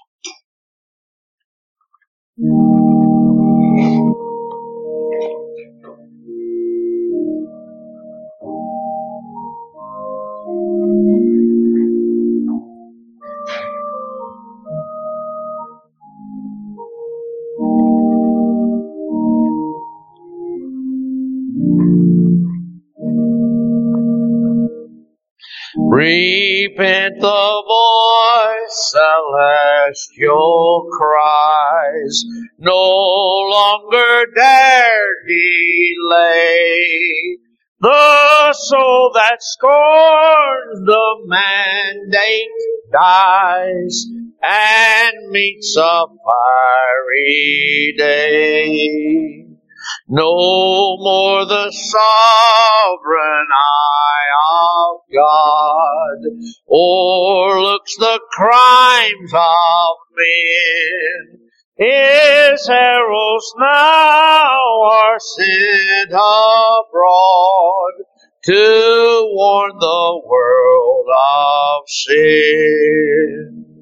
Repent 26.06 27.20
the 27.20 27.62
voice, 27.66 28.94
celestial 29.98 30.86
cries, 30.96 32.24
no 32.60 32.78
longer 33.50 34.26
dare 34.36 35.08
delay. 35.26 36.78
The 37.80 38.52
soul 38.52 39.10
that 39.14 39.42
scorns 39.42 40.80
the 40.84 41.16
mandate 41.24 42.60
dies 42.92 44.06
and 44.44 45.30
meets 45.32 45.76
a 45.76 46.06
fiery 46.24 47.94
day. 47.98 49.55
No 50.08 50.96
more 50.98 51.44
the 51.44 51.72
sovereign 51.72 53.48
eye 53.54 54.30
of 54.52 55.00
God 55.12 56.18
o'erlooks 56.70 57.96
the 57.96 58.20
crimes 58.32 59.32
of 59.34 59.96
men. 60.16 61.40
His 61.76 62.66
heralds 62.66 63.54
now 63.58 64.82
are 64.82 65.18
sent 65.18 66.10
abroad 66.10 67.92
to 68.44 69.30
warn 69.34 69.72
the 69.78 70.20
world 70.24 71.06
of 71.12 71.82
sin. 71.88 73.75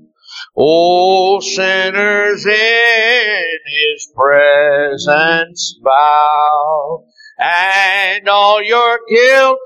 O 0.56 1.40
sinners 1.40 2.46
in 2.46 3.58
his 3.66 4.06
presence 4.14 5.76
bow, 5.82 7.04
and 7.40 8.28
all 8.28 8.62
your 8.62 9.00
guilt 9.08 9.58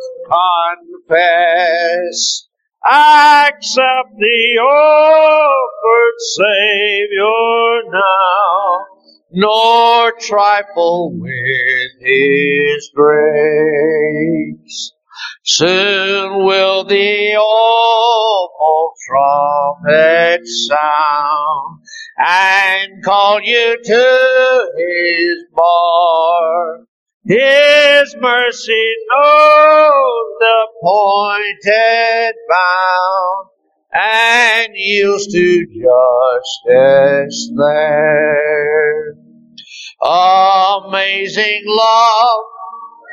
confess. 1.06 2.48
Accept 2.86 4.16
the 4.16 4.60
offered 4.62 6.20
Savior 6.38 7.82
now, 7.92 8.86
nor 9.32 10.12
trifle 10.12 11.12
with 11.12 12.00
his 12.00 12.90
grace. 12.94 14.92
Soon 15.44 16.44
will 16.44 16.84
the 16.84 17.36
awful 17.36 18.92
trumpet 19.06 20.46
sound 20.46 21.80
and 22.18 23.04
call 23.04 23.40
you 23.42 23.78
to 23.82 24.72
his 24.76 25.44
bar. 25.54 26.80
His 27.24 28.16
mercy 28.20 28.94
knows 29.12 30.28
the 30.40 30.68
pointed 30.82 32.34
bound 32.48 33.48
and 33.92 34.72
yields 34.74 35.26
to 35.32 35.66
justice 36.66 37.52
there. 37.56 39.14
Amazing 40.02 41.62
love 41.66 42.44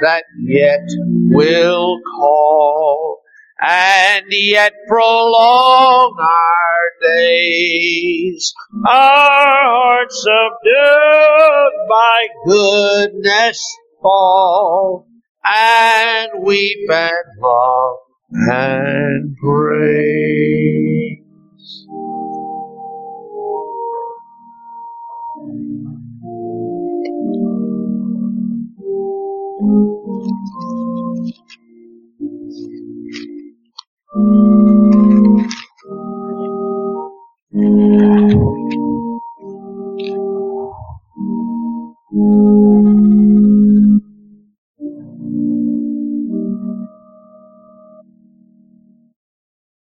that 0.02 0.24
yet 0.44 0.82
will 1.08 2.00
call 2.18 3.22
and 3.60 4.26
yet 4.30 4.74
prolong 4.88 6.16
our 6.20 7.10
days. 7.10 8.54
Our 8.88 9.66
hearts 9.66 10.24
subdued 10.24 11.74
by 11.90 12.28
goodness 12.46 13.78
fall 14.02 15.08
and 15.44 16.44
weep 16.44 16.90
and 16.90 17.42
love 17.42 17.98
and 18.32 19.36
pray. 19.38 21.22